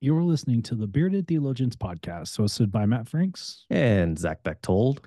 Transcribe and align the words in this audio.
You're 0.00 0.22
listening 0.22 0.62
to 0.62 0.76
the 0.76 0.86
Bearded 0.86 1.26
Theologians 1.26 1.74
podcast, 1.74 2.38
hosted 2.38 2.70
by 2.70 2.86
Matt 2.86 3.08
Franks 3.08 3.66
and 3.68 4.16
Zach 4.16 4.44
Bechtold. 4.44 5.04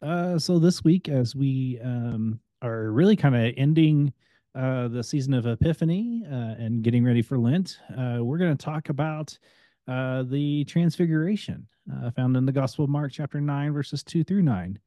Uh, 0.00 0.38
so 0.38 0.58
this 0.58 0.82
week, 0.82 1.10
as 1.10 1.36
we 1.36 1.78
um, 1.84 2.40
are 2.62 2.90
really 2.90 3.16
kind 3.16 3.36
of 3.36 3.52
ending 3.58 4.14
uh, 4.54 4.88
the 4.88 5.04
season 5.04 5.34
of 5.34 5.46
Epiphany 5.46 6.24
uh, 6.26 6.54
and 6.58 6.82
getting 6.82 7.04
ready 7.04 7.20
for 7.20 7.36
Lent, 7.36 7.80
uh, 7.90 8.24
we're 8.24 8.38
going 8.38 8.56
to 8.56 8.64
talk 8.64 8.88
about 8.88 9.38
uh, 9.86 10.22
the 10.22 10.64
Transfiguration 10.64 11.66
uh, 11.94 12.10
found 12.10 12.34
in 12.34 12.46
the 12.46 12.52
Gospel 12.52 12.86
of 12.86 12.90
Mark, 12.90 13.12
chapter 13.12 13.42
nine, 13.42 13.74
verses 13.74 14.02
two 14.02 14.24
through 14.24 14.42
nine. 14.42 14.78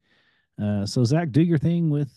so 0.84 1.04
Zach, 1.04 1.30
do 1.30 1.42
your 1.42 1.58
thing 1.58 1.90
with 1.90 2.10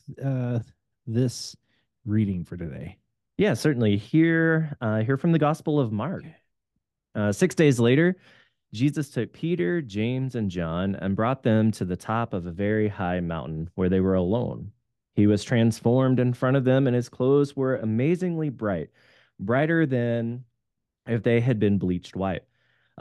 this 1.06 1.56
reading 2.04 2.44
for 2.44 2.58
today. 2.58 2.98
Yeah, 3.38 3.54
certainly. 3.54 3.96
Here, 3.96 4.76
here 5.06 5.18
from 5.18 5.34
the 5.34 5.40
Gospel 5.40 5.80
of 5.80 5.92
Mark. 5.92 6.24
Uh, 7.18 7.32
six 7.32 7.56
days 7.56 7.80
later, 7.80 8.16
Jesus 8.74 9.10
took 9.10 9.34
Peter, 9.34 9.82
James, 9.82 10.36
and 10.36 10.52
John 10.52 10.96
and 10.96 11.16
brought 11.16 11.42
them 11.42 11.72
to 11.72 11.84
the 11.84 11.96
top 11.96 12.34
of 12.34 12.46
a 12.46 12.52
very 12.52 12.88
high 12.88 13.22
mountain 13.22 13.72
where 13.74 13.90
they 13.90 14.02
were 14.02 14.14
alone. 14.14 14.72
He 15.16 15.26
was 15.26 15.44
transformed 15.44 16.20
in 16.20 16.34
front 16.34 16.58
of 16.58 16.64
them, 16.64 16.86
and 16.86 16.96
his 16.96 17.10
clothes 17.10 17.56
were 17.56 17.78
amazingly 17.78 18.50
bright, 18.50 18.90
brighter 19.40 19.88
than 19.88 20.44
if 21.08 21.24
they 21.24 21.42
had 21.42 21.60
been 21.60 21.80
bleached 21.80 22.16
white. 22.16 22.44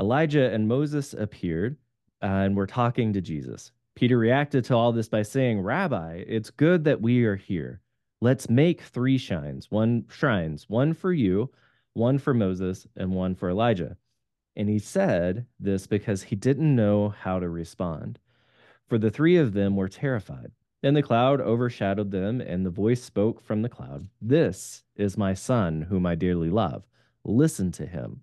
Elijah 0.00 0.50
and 0.50 0.66
Moses 0.66 1.12
appeared 1.12 1.76
uh, 2.22 2.26
and 2.26 2.56
were 2.56 2.66
talking 2.66 3.12
to 3.12 3.20
Jesus. 3.20 3.70
Peter 3.96 4.16
reacted 4.16 4.64
to 4.64 4.74
all 4.74 4.92
this 4.92 5.08
by 5.10 5.22
saying, 5.22 5.60
Rabbi, 5.60 6.24
it's 6.26 6.50
good 6.50 6.84
that 6.84 7.02
we 7.02 7.24
are 7.24 7.36
here. 7.36 7.82
Let's 8.22 8.48
make 8.48 8.80
three 8.80 9.18
shrines, 9.18 9.70
one 9.70 10.06
shrines, 10.08 10.64
one 10.68 10.94
for 10.94 11.12
you, 11.12 11.50
one 11.92 12.18
for 12.18 12.32
Moses, 12.32 12.86
and 12.96 13.10
one 13.10 13.34
for 13.34 13.50
Elijah. 13.50 13.96
And 14.56 14.68
he 14.68 14.78
said 14.78 15.46
this 15.60 15.86
because 15.86 16.24
he 16.24 16.36
didn't 16.36 16.74
know 16.74 17.10
how 17.10 17.38
to 17.38 17.48
respond. 17.48 18.18
For 18.88 18.98
the 18.98 19.10
three 19.10 19.36
of 19.36 19.52
them 19.52 19.76
were 19.76 19.88
terrified. 19.88 20.52
Then 20.82 20.94
the 20.94 21.02
cloud 21.02 21.40
overshadowed 21.40 22.10
them, 22.10 22.40
and 22.40 22.64
the 22.64 22.70
voice 22.70 23.02
spoke 23.02 23.40
from 23.40 23.62
the 23.62 23.68
cloud 23.68 24.08
This 24.20 24.84
is 24.94 25.18
my 25.18 25.34
son, 25.34 25.82
whom 25.82 26.06
I 26.06 26.14
dearly 26.14 26.48
love. 26.48 26.84
Listen 27.24 27.72
to 27.72 27.86
him. 27.86 28.22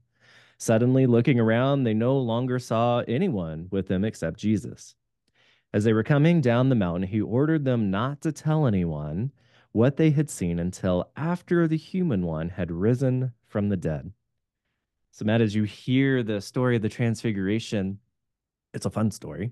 Suddenly, 0.58 1.06
looking 1.08 1.40
around, 1.40 1.84
they 1.84 1.94
no 1.94 2.18
longer 2.18 2.58
saw 2.58 3.00
anyone 3.08 3.68
with 3.70 3.88
them 3.88 4.06
except 4.06 4.40
Jesus. 4.40 4.96
As 5.74 5.84
they 5.84 5.94
were 5.94 6.04
coming 6.04 6.40
down 6.40 6.70
the 6.70 6.76
mountain, 6.76 7.10
he 7.10 7.20
ordered 7.20 7.66
them 7.66 7.92
not 7.92 8.22
to 8.22 8.32
tell 8.32 8.66
anyone 8.66 9.32
what 9.72 9.98
they 9.98 10.12
had 10.12 10.30
seen 10.30 10.60
until 10.60 11.10
after 11.18 11.68
the 11.68 11.78
human 11.78 12.26
one 12.26 12.50
had 12.50 12.72
risen 12.72 13.34
from 13.46 13.70
the 13.70 13.78
dead. 13.78 14.14
So, 15.14 15.26
Matt, 15.26 15.42
as 15.42 15.54
you 15.54 15.62
hear 15.62 16.24
the 16.24 16.42
story 16.42 16.76
of 16.76 16.82
the 16.82 16.90
Transfiguration, 16.90 18.00
it's 18.74 18.88
a 18.88 18.90
fun 18.90 19.12
story. 19.12 19.52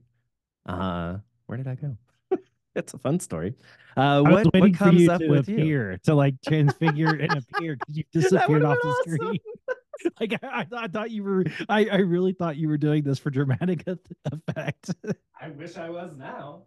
Uh, 0.65 1.17
where 1.45 1.55
did 1.55 1.67
I 1.67 1.75
go? 1.75 1.95
it's 2.75 2.95
a 2.95 2.97
fun 2.97 3.19
story. 3.19 3.53
Uh, 3.95 4.23
what, 4.23 4.51
what 4.55 4.73
comes 4.73 5.07
up 5.07 5.21
with 5.21 5.47
appear, 5.47 5.91
you? 5.91 5.97
To 6.05 6.15
like 6.15 6.33
transfigure 6.47 7.13
and 7.13 7.31
appear 7.53 7.75
because 7.75 7.95
you 7.95 8.03
disappeared 8.11 8.63
off 8.63 8.79
the 8.81 8.87
awesome. 8.87 9.13
screen. 9.13 9.39
like 10.19 10.43
I, 10.43 10.65
I, 10.75 10.87
thought 10.87 11.11
you 11.11 11.23
were, 11.23 11.45
I, 11.69 11.85
I 11.85 11.97
really 11.97 12.33
thought 12.33 12.57
you 12.57 12.67
were 12.67 12.77
doing 12.79 13.03
this 13.03 13.19
for 13.19 13.29
dramatic 13.29 13.83
effect. 13.85 14.95
I 15.39 15.49
wish 15.49 15.77
I 15.77 15.91
was 15.91 16.17
now. 16.17 16.63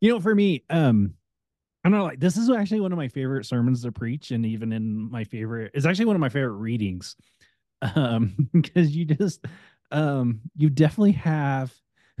you 0.00 0.12
know, 0.12 0.20
for 0.20 0.32
me, 0.32 0.62
um, 0.70 1.14
I 1.94 1.98
don't 1.98 2.06
like 2.06 2.20
this 2.20 2.36
is 2.36 2.50
actually 2.50 2.80
one 2.80 2.92
of 2.92 2.98
my 2.98 3.08
favorite 3.08 3.46
sermons 3.46 3.82
to 3.82 3.92
preach, 3.92 4.30
and 4.30 4.44
even 4.44 4.72
in 4.72 5.10
my 5.10 5.24
favorite, 5.24 5.70
it's 5.74 5.86
actually 5.86 6.06
one 6.06 6.16
of 6.16 6.20
my 6.20 6.28
favorite 6.28 6.52
readings. 6.52 7.16
Um, 7.94 8.48
because 8.52 8.96
you 8.96 9.04
just 9.04 9.44
um 9.92 10.40
you 10.56 10.68
definitely 10.68 11.12
have 11.12 11.72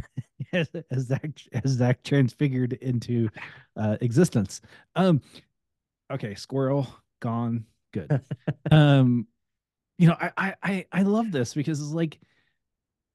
as, 0.52 0.70
as 0.88 1.08
that 1.08 1.42
as 1.64 1.78
that 1.78 2.04
transfigured 2.04 2.74
into 2.74 3.28
uh 3.76 3.96
existence. 4.00 4.60
Um 4.94 5.20
okay, 6.12 6.36
squirrel 6.36 6.86
gone, 7.18 7.66
good. 7.92 8.20
um, 8.70 9.26
you 9.98 10.06
know, 10.06 10.16
I 10.20 10.54
I 10.62 10.86
I 10.92 11.02
love 11.02 11.32
this 11.32 11.54
because 11.54 11.80
it's 11.80 11.90
like 11.90 12.20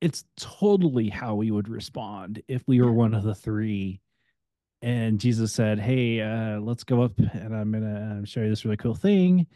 it's 0.01 0.25
totally 0.35 1.07
how 1.07 1.35
we 1.35 1.49
would 1.49 1.69
respond 1.69 2.43
if 2.49 2.61
we 2.67 2.81
were 2.81 2.91
one 2.91 3.13
of 3.13 3.23
the 3.23 3.35
three 3.35 4.01
and 4.83 5.17
Jesus 5.17 5.53
said, 5.53 5.79
"Hey, 5.79 6.19
uh, 6.19 6.59
let's 6.59 6.83
go 6.83 7.01
up, 7.01 7.17
and 7.17 7.55
I'm 7.55 7.71
gonna 7.71 8.19
uh, 8.21 8.25
show 8.25 8.41
you 8.41 8.49
this 8.49 8.65
really 8.65 8.77
cool 8.77 8.93
thing." 8.93 9.47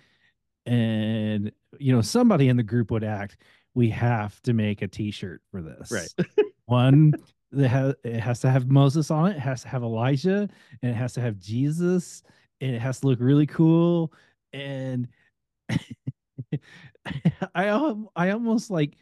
And 0.65 1.51
you 1.79 1.93
know, 1.93 2.01
somebody 2.01 2.47
in 2.47 2.55
the 2.55 2.63
group 2.63 2.91
would 2.91 3.03
act. 3.03 3.37
We 3.75 3.89
have 3.89 4.41
to 4.43 4.53
make 4.53 4.81
a 4.81 4.87
T-shirt 4.87 5.41
for 5.51 5.61
this. 5.61 5.91
Right. 5.91 6.27
One 6.65 7.13
that 7.51 7.67
has 7.67 7.95
it 8.05 8.21
has 8.21 8.39
to 8.41 8.49
have 8.49 8.69
Moses 8.69 9.11
on 9.11 9.31
it. 9.31 9.35
It 9.35 9.41
has 9.41 9.63
to 9.63 9.67
have 9.67 9.83
Elijah, 9.83 10.47
and 10.81 10.91
it 10.91 10.95
has 10.95 11.11
to 11.13 11.21
have 11.21 11.37
Jesus, 11.39 12.23
and 12.61 12.73
it 12.73 12.79
has 12.79 13.01
to 13.01 13.07
look 13.07 13.19
really 13.19 13.47
cool. 13.47 14.13
And 14.53 15.09
I 17.53 17.93
I 18.15 18.29
almost 18.29 18.71
like 18.71 18.95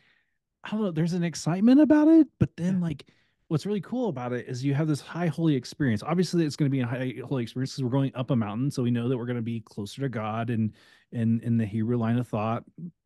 I 0.63 0.72
don't 0.72 0.81
know. 0.81 0.92
There's 0.92 1.13
an 1.13 1.24
excitement 1.24 1.81
about 1.81 2.07
it, 2.07 2.28
but 2.40 2.50
then 2.57 2.81
like 2.81 3.06
what's 3.55 3.66
really 3.66 3.79
cool 3.79 4.09
about 4.09 4.33
it 4.33 4.49
is 4.49 4.66
you 4.66 4.73
have 4.73 4.85
this 4.85 4.99
high 4.99 5.27
holy 5.27 5.55
experience. 5.55 6.03
Obviously, 6.03 6.43
it's 6.43 6.57
going 6.57 6.69
to 6.69 6.75
be 6.75 6.81
a 6.81 6.85
high 6.85 7.13
holy 7.25 7.41
experience 7.41 7.71
because 7.71 7.85
we're 7.85 7.89
going 7.89 8.13
up 8.13 8.29
a 8.29 8.35
mountain, 8.35 8.69
so 8.69 8.83
we 8.83 8.91
know 8.91 9.07
that 9.07 9.17
we're 9.17 9.25
going 9.25 9.38
to 9.38 9.41
be 9.41 9.61
closer 9.61 10.01
to 10.01 10.09
God 10.09 10.49
and 10.49 10.73
and 11.13 11.41
in 11.41 11.55
the 11.55 11.65
Hebrew 11.65 11.95
line 11.95 12.17
of 12.17 12.27
thought. 12.27 12.65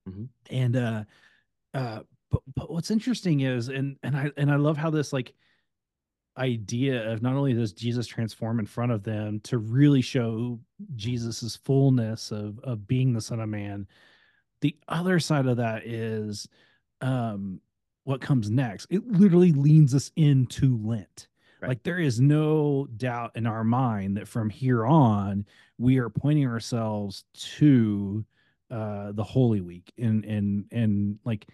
Mm-hmm. 0.10 0.24
And 0.50 0.76
uh, 0.76 1.04
uh, 1.76 2.00
but 2.32 2.42
but 2.56 2.72
what's 2.72 2.90
interesting 2.90 3.42
is, 3.42 3.68
and 3.68 3.98
and 4.02 4.18
I 4.18 4.32
and 4.38 4.50
I 4.50 4.56
love 4.56 4.76
how 4.76 4.90
this 4.90 5.14
like 5.14 5.36
idea 6.36 7.08
of 7.12 7.22
not 7.22 7.36
only 7.36 7.54
does 7.54 7.72
Jesus 7.72 8.08
transform 8.08 8.58
in 8.58 8.66
front 8.66 8.92
of 8.92 9.04
them 9.04 9.42
to 9.42 9.60
really 9.60 10.02
show 10.02 10.60
Jesus's 10.96 11.58
fullness 11.58 12.32
of 12.32 12.58
of 12.62 12.88
being 12.88 13.14
the 13.14 13.22
Son 13.22 13.40
of 13.40 13.50
Man. 13.50 13.88
The 14.62 14.76
other 14.88 15.20
side 15.20 15.46
of 15.46 15.58
that 15.58 15.86
is 15.86 16.50
um 17.02 17.62
what 18.10 18.22
comes 18.22 18.50
next. 18.50 18.88
It 18.90 19.08
literally 19.08 19.52
leans 19.52 19.94
us 19.94 20.12
into 20.16 20.80
Lent. 20.84 21.28
Right. 21.62 21.68
Like 21.70 21.84
there 21.84 22.00
is 22.00 22.20
no 22.20 22.88
doubt 22.98 23.34
in 23.36 23.46
our 23.46 23.64
mind 23.64 24.18
that 24.18 24.28
from 24.28 24.50
here 24.50 24.84
on 24.84 25.46
we 25.78 26.00
are 26.00 26.10
pointing 26.10 26.48
ourselves 26.48 27.24
to 27.34 28.26
uh 28.72 29.12
the 29.12 29.24
Holy 29.24 29.62
Week 29.62 29.94
and 30.00 30.26
and 30.26 30.66
and 30.72 31.20
like 31.24 31.48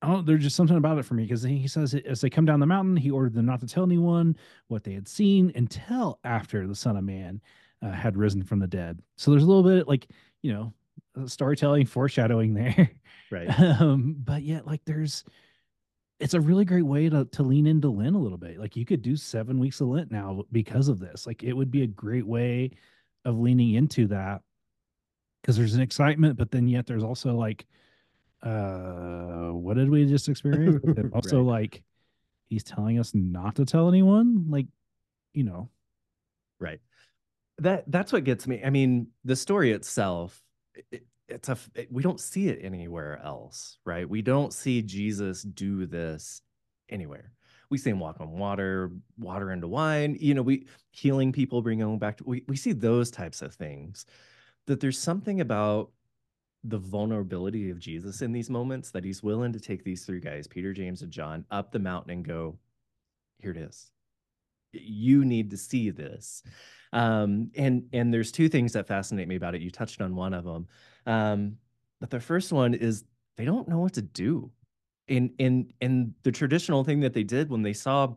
I 0.00 0.08
don't 0.08 0.24
there's 0.24 0.42
just 0.42 0.56
something 0.56 0.78
about 0.78 0.96
it 0.96 1.04
for 1.04 1.12
me 1.12 1.24
because 1.24 1.42
he 1.42 1.68
says 1.68 1.94
as 1.94 2.22
they 2.22 2.30
come 2.30 2.46
down 2.46 2.60
the 2.60 2.66
mountain, 2.66 2.96
he 2.96 3.10
ordered 3.10 3.34
them 3.34 3.44
not 3.44 3.60
to 3.60 3.66
tell 3.66 3.84
anyone 3.84 4.38
what 4.68 4.84
they 4.84 4.94
had 4.94 5.06
seen 5.06 5.52
until 5.54 6.18
after 6.24 6.66
the 6.66 6.74
Son 6.74 6.96
of 6.96 7.04
Man 7.04 7.42
uh, 7.82 7.90
had 7.90 8.16
risen 8.16 8.42
from 8.42 8.58
the 8.58 8.66
dead. 8.66 9.02
So 9.16 9.30
there's 9.30 9.42
a 9.42 9.46
little 9.46 9.62
bit 9.62 9.86
like 9.86 10.08
you 10.40 10.54
know 10.54 10.72
storytelling, 11.26 11.84
foreshadowing 11.84 12.54
there, 12.54 12.90
right? 13.30 13.50
Um, 13.80 14.16
but 14.18 14.42
yet 14.42 14.66
like 14.66 14.80
there's 14.86 15.24
it's 16.20 16.34
a 16.34 16.40
really 16.40 16.64
great 16.64 16.84
way 16.84 17.08
to 17.08 17.24
to 17.24 17.42
lean 17.42 17.66
into 17.66 17.90
Lent 17.90 18.14
a 18.14 18.18
little 18.18 18.38
bit. 18.38 18.58
Like 18.58 18.76
you 18.76 18.84
could 18.84 19.02
do 19.02 19.16
seven 19.16 19.58
weeks 19.58 19.80
of 19.80 19.88
Lent 19.88 20.12
now 20.12 20.44
because 20.52 20.88
of 20.88 21.00
this. 21.00 21.26
Like 21.26 21.42
it 21.42 21.54
would 21.54 21.70
be 21.70 21.82
a 21.82 21.86
great 21.86 22.26
way 22.26 22.70
of 23.24 23.38
leaning 23.38 23.74
into 23.74 24.06
that 24.08 24.42
because 25.40 25.56
there's 25.56 25.74
an 25.74 25.80
excitement, 25.80 26.36
but 26.36 26.50
then 26.50 26.68
yet 26.68 26.86
there's 26.86 27.02
also 27.02 27.34
like, 27.34 27.66
uh, 28.42 29.48
what 29.48 29.74
did 29.74 29.90
we 29.90 30.06
just 30.06 30.28
experience? 30.28 30.84
also, 31.14 31.38
right. 31.38 31.62
like, 31.62 31.82
he's 32.48 32.62
telling 32.62 32.98
us 32.98 33.12
not 33.14 33.56
to 33.56 33.64
tell 33.64 33.88
anyone. 33.88 34.46
Like, 34.48 34.66
you 35.32 35.44
know, 35.44 35.70
right. 36.58 36.80
That 37.58 37.84
that's 37.90 38.12
what 38.12 38.24
gets 38.24 38.46
me. 38.46 38.62
I 38.64 38.70
mean, 38.70 39.08
the 39.24 39.36
story 39.36 39.72
itself. 39.72 40.42
It, 40.90 41.04
it's 41.30 41.48
a 41.48 41.56
we 41.90 42.02
don't 42.02 42.20
see 42.20 42.48
it 42.48 42.60
anywhere 42.62 43.20
else, 43.24 43.78
right? 43.84 44.08
We 44.08 44.22
don't 44.22 44.52
see 44.52 44.82
Jesus 44.82 45.42
do 45.42 45.86
this 45.86 46.42
anywhere. 46.88 47.32
We 47.70 47.78
see 47.78 47.90
him 47.90 48.00
walk 48.00 48.20
on 48.20 48.32
water, 48.32 48.90
water 49.18 49.52
into 49.52 49.68
wine. 49.68 50.16
You 50.20 50.34
know, 50.34 50.42
we 50.42 50.66
healing 50.90 51.32
people, 51.32 51.62
bringing 51.62 51.86
them 51.86 51.98
back 51.98 52.18
to. 52.18 52.24
We 52.24 52.44
we 52.48 52.56
see 52.56 52.72
those 52.72 53.10
types 53.10 53.42
of 53.42 53.54
things. 53.54 54.06
That 54.66 54.80
there's 54.80 54.98
something 54.98 55.40
about 55.40 55.90
the 56.64 56.78
vulnerability 56.78 57.70
of 57.70 57.78
Jesus 57.78 58.22
in 58.22 58.32
these 58.32 58.50
moments 58.50 58.90
that 58.90 59.04
he's 59.04 59.22
willing 59.22 59.52
to 59.52 59.60
take 59.60 59.82
these 59.82 60.04
three 60.04 60.20
guys, 60.20 60.46
Peter, 60.46 60.72
James, 60.72 61.02
and 61.02 61.10
John, 61.10 61.44
up 61.50 61.72
the 61.72 61.78
mountain 61.78 62.12
and 62.12 62.24
go, 62.24 62.58
here 63.38 63.50
it 63.50 63.56
is. 63.56 63.90
You 64.72 65.24
need 65.24 65.50
to 65.50 65.56
see 65.56 65.90
this. 65.90 66.42
Um, 66.92 67.50
and 67.56 67.88
and 67.92 68.12
there's 68.12 68.32
two 68.32 68.48
things 68.48 68.72
that 68.72 68.86
fascinate 68.86 69.28
me 69.28 69.36
about 69.36 69.54
it. 69.54 69.62
You 69.62 69.70
touched 69.70 70.00
on 70.00 70.16
one 70.16 70.34
of 70.34 70.44
them. 70.44 70.66
Um, 71.06 71.56
but 72.00 72.10
the 72.10 72.20
first 72.20 72.52
one 72.52 72.74
is 72.74 73.04
they 73.36 73.44
don't 73.44 73.68
know 73.68 73.78
what 73.78 73.94
to 73.94 74.02
do. 74.02 74.50
And 75.08 75.30
and 75.38 75.72
and 75.80 76.14
the 76.22 76.32
traditional 76.32 76.84
thing 76.84 77.00
that 77.00 77.14
they 77.14 77.24
did 77.24 77.50
when 77.50 77.62
they 77.62 77.72
saw 77.72 78.14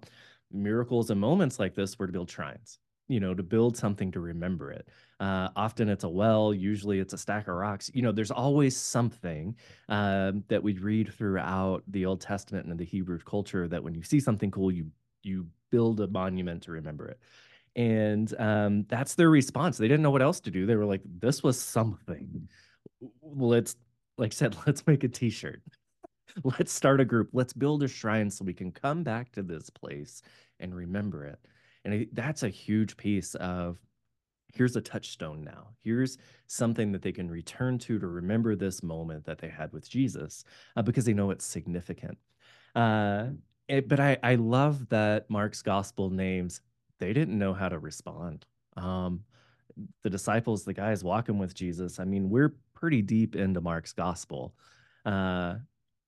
miracles 0.51 1.09
and 1.09 1.19
moments 1.19 1.59
like 1.59 1.75
this 1.75 1.97
were 1.97 2.07
to 2.07 2.13
build 2.13 2.29
shrines 2.29 2.79
you 3.07 3.19
know, 3.19 3.33
to 3.33 3.43
build 3.43 3.75
something 3.75 4.11
to 4.11 4.19
remember 4.19 4.71
it. 4.71 4.87
Uh, 5.19 5.49
often 5.55 5.89
it's 5.89 6.03
a 6.03 6.09
well, 6.09 6.53
usually 6.53 6.99
it's 6.99 7.13
a 7.13 7.17
stack 7.17 7.47
of 7.47 7.55
rocks. 7.55 7.91
You 7.93 8.01
know, 8.01 8.11
there's 8.11 8.31
always 8.31 8.75
something 8.77 9.55
um, 9.89 10.43
that 10.47 10.63
we 10.63 10.77
read 10.77 11.13
throughout 11.13 11.83
the 11.87 12.05
Old 12.05 12.21
Testament 12.21 12.65
and 12.65 12.79
the 12.79 12.85
Hebrew 12.85 13.19
culture 13.19 13.67
that 13.67 13.83
when 13.83 13.93
you 13.93 14.03
see 14.03 14.19
something 14.19 14.51
cool, 14.51 14.71
you 14.71 14.87
you 15.21 15.47
build 15.73 15.99
a 16.01 16.07
monument 16.07 16.61
to 16.61 16.71
remember 16.71 17.07
it. 17.07 17.19
And 17.75 18.31
um, 18.39 18.85
that's 18.87 19.15
their 19.15 19.31
response. 19.31 19.75
They 19.75 19.87
didn't 19.87 20.03
know 20.03 20.11
what 20.11 20.21
else 20.21 20.39
to 20.41 20.51
do. 20.51 20.67
They 20.67 20.75
were 20.75 20.85
like, 20.85 21.01
"This 21.03 21.41
was 21.41 21.59
something. 21.59 22.47
Let's, 23.23 23.75
like 24.19 24.33
I 24.33 24.35
said, 24.35 24.55
let's 24.67 24.85
make 24.85 25.03
a 25.03 25.07
T-shirt. 25.07 25.63
let's 26.43 26.71
start 26.71 27.01
a 27.01 27.05
group. 27.05 27.29
Let's 27.33 27.53
build 27.53 27.81
a 27.81 27.87
shrine 27.87 28.29
so 28.29 28.45
we 28.45 28.53
can 28.53 28.71
come 28.71 29.01
back 29.03 29.31
to 29.31 29.41
this 29.41 29.71
place 29.71 30.21
and 30.59 30.75
remember 30.75 31.25
it." 31.25 31.39
And 31.83 31.93
I, 31.95 32.07
that's 32.13 32.43
a 32.43 32.49
huge 32.49 32.95
piece 32.95 33.33
of 33.35 33.79
here's 34.53 34.75
a 34.75 34.81
touchstone 34.81 35.43
now. 35.43 35.69
Here's 35.83 36.19
something 36.45 36.91
that 36.91 37.01
they 37.01 37.11
can 37.11 37.31
return 37.31 37.79
to 37.79 37.97
to 37.97 38.07
remember 38.07 38.55
this 38.55 38.83
moment 38.83 39.25
that 39.25 39.39
they 39.39 39.49
had 39.49 39.73
with 39.73 39.89
Jesus 39.89 40.43
uh, 40.75 40.83
because 40.83 41.05
they 41.05 41.13
know 41.13 41.31
it's 41.31 41.43
significant. 41.43 42.19
Uh, 42.75 43.29
it, 43.67 43.87
but 43.87 43.99
I, 43.99 44.17
I 44.23 44.35
love 44.35 44.89
that 44.89 45.29
Mark's 45.29 45.61
gospel 45.61 46.09
names, 46.09 46.61
they 46.99 47.13
didn't 47.13 47.37
know 47.37 47.53
how 47.53 47.69
to 47.69 47.79
respond. 47.79 48.45
Um, 48.77 49.23
the 50.03 50.09
disciples, 50.09 50.63
the 50.63 50.73
guys 50.73 51.03
walking 51.03 51.37
with 51.37 51.53
Jesus, 51.53 51.99
I 51.99 52.05
mean, 52.05 52.29
we're 52.29 52.55
pretty 52.73 53.01
deep 53.01 53.35
into 53.35 53.61
Mark's 53.61 53.93
gospel. 53.93 54.53
Uh, 55.05 55.55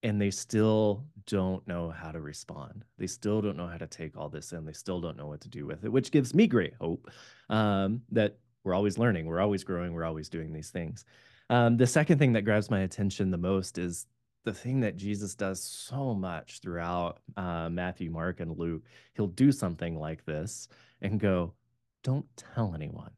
and 0.04 0.22
they 0.22 0.30
still 0.30 1.04
don't 1.25 1.68
know 1.68 1.90
how 1.90 2.12
to 2.12 2.22
respond. 2.22 2.86
They 3.00 3.07
still 3.07 3.42
don't 3.42 3.57
know 3.57 3.66
how 3.66 3.78
to 3.78 3.88
take 3.88 4.16
all 4.16 4.30
this 4.30 4.52
in. 4.52 4.63
They 4.63 4.74
still 4.74 5.02
don't 5.02 5.18
know 5.18 5.25
what 5.25 5.42
to 5.42 5.50
do 5.50 5.66
with 5.66 5.84
it, 5.84 5.92
which 5.92 6.12
gives 6.12 6.36
me 6.36 6.46
great 6.46 6.75
hope 6.80 7.10
um, 7.50 8.02
that 8.12 8.38
we're 8.63 8.75
always 8.75 9.00
learning, 9.00 9.25
we're 9.25 9.40
always 9.40 9.63
growing, 9.63 9.94
we're 9.94 10.06
always 10.06 10.30
doing 10.30 10.54
these 10.54 10.69
things. 10.69 11.06
Um, 11.50 11.78
the 11.78 11.88
second 11.88 12.19
thing 12.19 12.34
that 12.34 12.44
grabs 12.44 12.69
my 12.69 12.81
attention 12.81 13.31
the 13.31 13.38
most 13.38 13.80
is 13.80 14.06
the 14.45 14.53
thing 14.53 14.80
that 14.81 14.95
Jesus 14.95 15.36
does 15.36 15.62
so 15.62 16.13
much 16.13 16.59
throughout 16.62 17.19
uh, 17.36 17.69
Matthew, 17.69 18.09
Mark, 18.09 18.39
and 18.39 18.57
Luke. 18.57 18.83
He'll 19.15 19.27
do 19.27 19.51
something 19.51 20.00
like 20.00 20.24
this 20.25 20.69
and 21.01 21.19
go, 21.19 21.53
"Don't 22.03 22.25
tell 22.38 22.74
anyone." 22.74 23.12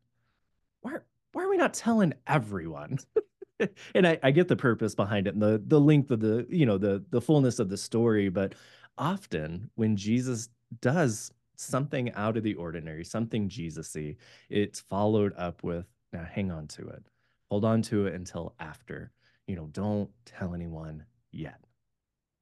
Why? 0.82 0.96
Why 1.34 1.44
are 1.44 1.50
we 1.50 1.58
not 1.58 1.74
telling 1.74 2.14
everyone? 2.26 2.98
and 3.96 4.08
I, 4.08 4.20
I 4.24 4.32
get 4.32 4.48
the 4.48 4.56
purpose 4.56 4.96
behind 4.96 5.28
it 5.28 5.34
and 5.34 5.42
the 5.42 5.62
the 5.66 5.80
length 5.80 6.12
of 6.12 6.20
the 6.20 6.46
you 6.50 6.66
know 6.66 6.78
the 6.78 7.04
the 7.10 7.22
fullness 7.22 7.60
of 7.60 7.70
the 7.70 7.78
story 7.78 8.30
but 8.30 8.56
often 8.98 9.70
when 9.76 9.96
jesus 9.96 10.50
does 10.82 11.32
something 11.56 12.12
out 12.14 12.38
of 12.38 12.44
the 12.44 12.54
ordinary 12.56 13.04
something 13.04 13.50
jesus-y 13.50 14.16
it's 14.50 14.80
followed 14.80 15.34
up 15.38 15.64
with 15.64 15.86
now 16.14 16.24
hang 16.24 16.52
on 16.52 16.68
to 16.68 16.88
it 16.88 17.04
hold 17.50 17.66
on 17.66 17.82
to 17.82 18.06
it 18.06 18.14
until 18.14 18.54
after 18.60 19.12
you 19.48 19.56
know 19.56 19.68
don't 19.72 20.10
tell 20.26 20.54
anyone 20.54 21.04
yet 21.32 21.60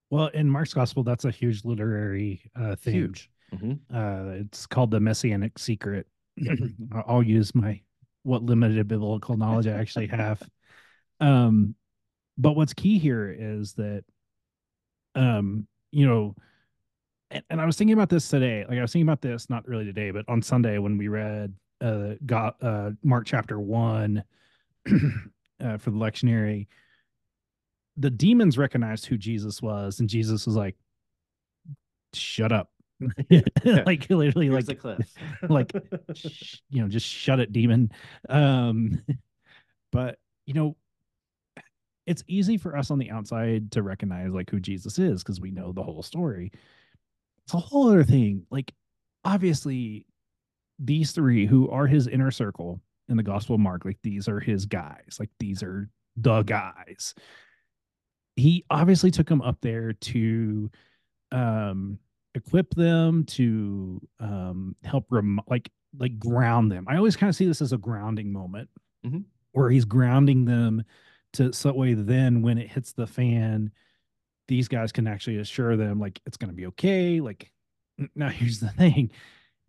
well 0.10 0.28
in 0.28 0.50
mark's 0.50 0.74
gospel 0.74 1.04
that's 1.04 1.26
a 1.26 1.32
huge 1.32 1.64
literary 1.66 2.42
uh 2.60 2.76
thing 2.76 2.94
huge 2.94 3.30
mm-hmm. 3.54 3.74
uh 3.96 4.32
it's 4.34 4.66
called 4.66 4.92
the 4.92 5.00
messianic 5.00 5.58
secret 5.58 6.08
i'll 7.08 7.24
use 7.24 7.54
my 7.56 7.80
what 8.24 8.44
limited 8.44 8.88
biblical 8.88 9.38
knowledge 9.38 9.68
i 9.68 9.72
actually 9.72 10.08
have 10.08 10.42
um, 11.20 11.76
but 12.38 12.56
what's 12.56 12.74
key 12.74 12.98
here 12.98 13.34
is 13.38 13.74
that, 13.74 14.04
um, 15.16 15.68
you 15.92 16.06
know, 16.06 16.36
and, 17.32 17.44
and 17.50 17.62
I 17.62 17.66
was 17.66 17.78
thinking 17.78 17.94
about 17.94 18.10
this 18.10 18.28
today. 18.28 18.66
Like 18.68 18.78
I 18.78 18.82
was 18.82 18.92
thinking 18.92 19.08
about 19.08 19.22
this 19.22 19.50
not 19.50 19.68
really 19.68 19.86
today, 19.86 20.12
but 20.12 20.26
on 20.28 20.42
Sunday 20.42 20.78
when 20.78 20.98
we 20.98 21.08
read 21.08 21.54
uh 21.82 22.14
got 22.26 22.56
uh 22.62 22.92
Mark 23.04 23.26
chapter 23.26 23.60
one 23.60 24.24
uh, 24.88 25.78
for 25.78 25.92
the 25.92 25.98
lectionary, 25.98 26.68
the 27.98 28.10
demons 28.10 28.58
recognized 28.58 29.06
who 29.06 29.18
Jesus 29.18 29.62
was, 29.62 30.00
and 30.00 30.10
Jesus 30.10 30.46
was 30.46 30.56
like, 30.56 30.76
"Shut 32.14 32.52
up." 32.52 32.70
like 33.86 34.10
literally 34.10 34.48
Here's 34.48 34.68
like 34.70 34.80
cliff. 34.80 35.14
like 35.50 35.70
sh- 36.14 36.60
you 36.70 36.82
know 36.82 36.88
just 36.88 37.06
shut 37.06 37.42
it 37.42 37.52
demon 37.52 37.92
um 38.30 39.04
but 39.92 40.18
you 40.46 40.54
know 40.54 40.78
it's 42.06 42.24
easy 42.28 42.58
for 42.58 42.78
us 42.78 42.92
on 42.92 43.00
the 43.00 43.12
outside 43.12 43.72
to 43.72 43.82
recognize 43.82 44.32
like 44.32 44.50
who 44.50 44.60
Jesus 44.60 45.00
is 45.00 45.24
because 45.24 45.42
we 45.42 45.52
know 45.52 45.72
the 45.72 45.84
whole 45.84 46.04
story. 46.04 46.52
It's 47.46 47.54
a 47.54 47.60
whole 47.60 47.90
other 47.90 48.04
thing. 48.04 48.46
Like, 48.50 48.74
obviously, 49.24 50.06
these 50.80 51.12
three 51.12 51.46
who 51.46 51.70
are 51.70 51.88
his 51.88 52.08
inner 52.08 52.32
circle 52.32 52.82
in 53.10 53.18
the 53.18 53.24
Gospel 53.24 53.56
of 53.56 53.62
Mark, 53.62 53.86
like 53.86 54.00
these 54.04 54.28
are 54.28 54.40
his 54.40 54.66
guys, 54.66 55.18
like 55.20 55.30
these 55.40 55.64
are 55.64 55.90
the 56.18 56.44
guys. 56.44 57.14
He 58.36 58.66
obviously 58.70 59.12
took 59.12 59.28
them 59.28 59.42
up 59.42 59.58
there 59.62 59.94
to 59.94 60.70
um 61.32 62.00
equip 62.34 62.74
them 62.76 63.24
to 63.24 64.02
um 64.20 64.76
help 64.84 65.06
rem- 65.10 65.42
like 65.48 65.70
like 65.98 66.20
ground 66.20 66.72
them. 66.72 66.86
I 66.88 66.98
always 66.98 67.16
kind 67.16 67.30
of 67.30 67.36
see 67.36 67.46
this 67.46 67.62
as 67.62 67.74
a 67.74 67.78
grounding 67.78 68.32
moment 68.32 68.70
mm-hmm. 69.06 69.20
where 69.54 69.70
he's 69.70 69.86
grounding 69.86 70.46
them 70.46 70.84
to 71.34 71.54
so 71.54 71.70
that 71.70 71.76
way 71.76 71.94
then 71.94 72.42
when 72.42 72.58
it 72.58 72.70
hits 72.70 72.94
the 72.94 73.08
fan 73.08 73.72
these 74.48 74.68
guys 74.68 74.92
can 74.92 75.08
actually 75.08 75.38
assure 75.38 75.76
them 75.76 76.00
like 76.00 76.22
it's 76.26 76.38
going 76.38 76.50
to 76.50 76.56
be 76.56 76.68
okay 76.68 77.20
like 77.20 77.52
now 78.16 78.30
here's 78.30 78.60
the 78.60 78.70
thing 78.70 79.12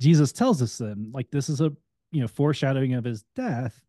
jesus 0.00 0.32
tells 0.32 0.62
us 0.62 0.78
then 0.78 1.10
like 1.12 1.30
this 1.30 1.48
is 1.48 1.60
a 1.60 1.72
you 2.12 2.20
know 2.20 2.28
foreshadowing 2.28 2.94
of 2.94 3.04
his 3.04 3.24
death 3.34 3.80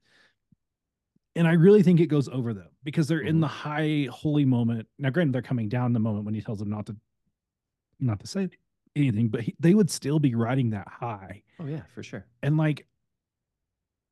and 1.38 1.48
i 1.48 1.54
really 1.54 1.84
think 1.84 2.00
it 2.00 2.08
goes 2.08 2.28
over 2.28 2.54
them 2.54 2.68
because 2.84 3.08
they're 3.08 3.20
mm-hmm. 3.20 3.28
in 3.28 3.40
the 3.40 3.48
high 3.48 4.08
holy 4.12 4.46
moment. 4.46 4.88
Now 4.98 5.10
granted 5.10 5.34
they're 5.34 5.42
coming 5.42 5.70
down 5.70 5.94
the 5.94 6.00
moment 6.00 6.26
when 6.26 6.34
he 6.34 6.42
tells 6.42 6.60
them 6.60 6.70
not 6.70 6.86
to 6.88 6.96
not 8.00 8.20
to 8.20 8.28
say 8.28 8.50
anything 8.96 9.30
but 9.30 9.42
he, 9.42 9.56
they 9.60 9.74
would 9.74 9.92
still 9.92 10.20
be 10.20 10.36
riding 10.36 10.72
that 10.72 10.88
high. 10.88 11.44
Oh 11.60 11.66
yeah 11.66 11.84
for 11.94 12.04
sure. 12.04 12.26
And 12.42 12.58
like 12.58 12.88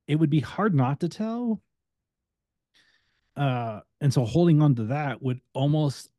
it 0.07 0.15
would 0.15 0.29
be 0.29 0.39
hard 0.39 0.75
not 0.75 0.99
to 1.01 1.09
tell 1.09 1.61
uh 3.35 3.81
and 3.99 4.13
so 4.13 4.23
holding 4.23 4.61
on 4.61 4.75
to 4.75 4.83
that 4.85 5.21
would 5.21 5.41
almost 5.53 6.09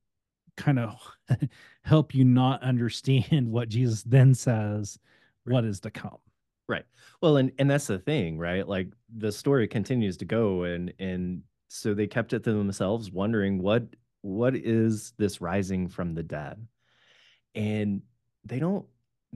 kind 0.56 0.78
of 0.78 0.98
help 1.82 2.14
you 2.14 2.24
not 2.24 2.62
understand 2.62 3.48
what 3.50 3.68
jesus 3.68 4.02
then 4.02 4.34
says 4.34 4.98
what 5.44 5.64
is 5.64 5.80
to 5.80 5.90
come 5.90 6.18
right. 6.68 6.84
Well 7.20 7.36
and 7.36 7.52
and 7.58 7.70
that's 7.70 7.86
the 7.86 7.98
thing 7.98 8.38
right? 8.38 8.66
Like 8.66 8.88
the 9.16 9.32
story 9.32 9.68
continues 9.68 10.16
to 10.18 10.24
go 10.24 10.64
and 10.64 10.92
and 10.98 11.42
so 11.68 11.94
they 11.94 12.06
kept 12.06 12.32
it 12.32 12.44
to 12.44 12.52
themselves 12.52 13.10
wondering 13.10 13.62
what 13.62 13.84
what 14.22 14.56
is 14.56 15.12
this 15.18 15.40
rising 15.40 15.88
from 15.88 16.14
the 16.14 16.22
dead? 16.22 16.66
And 17.54 18.02
they 18.44 18.58
don't 18.58 18.86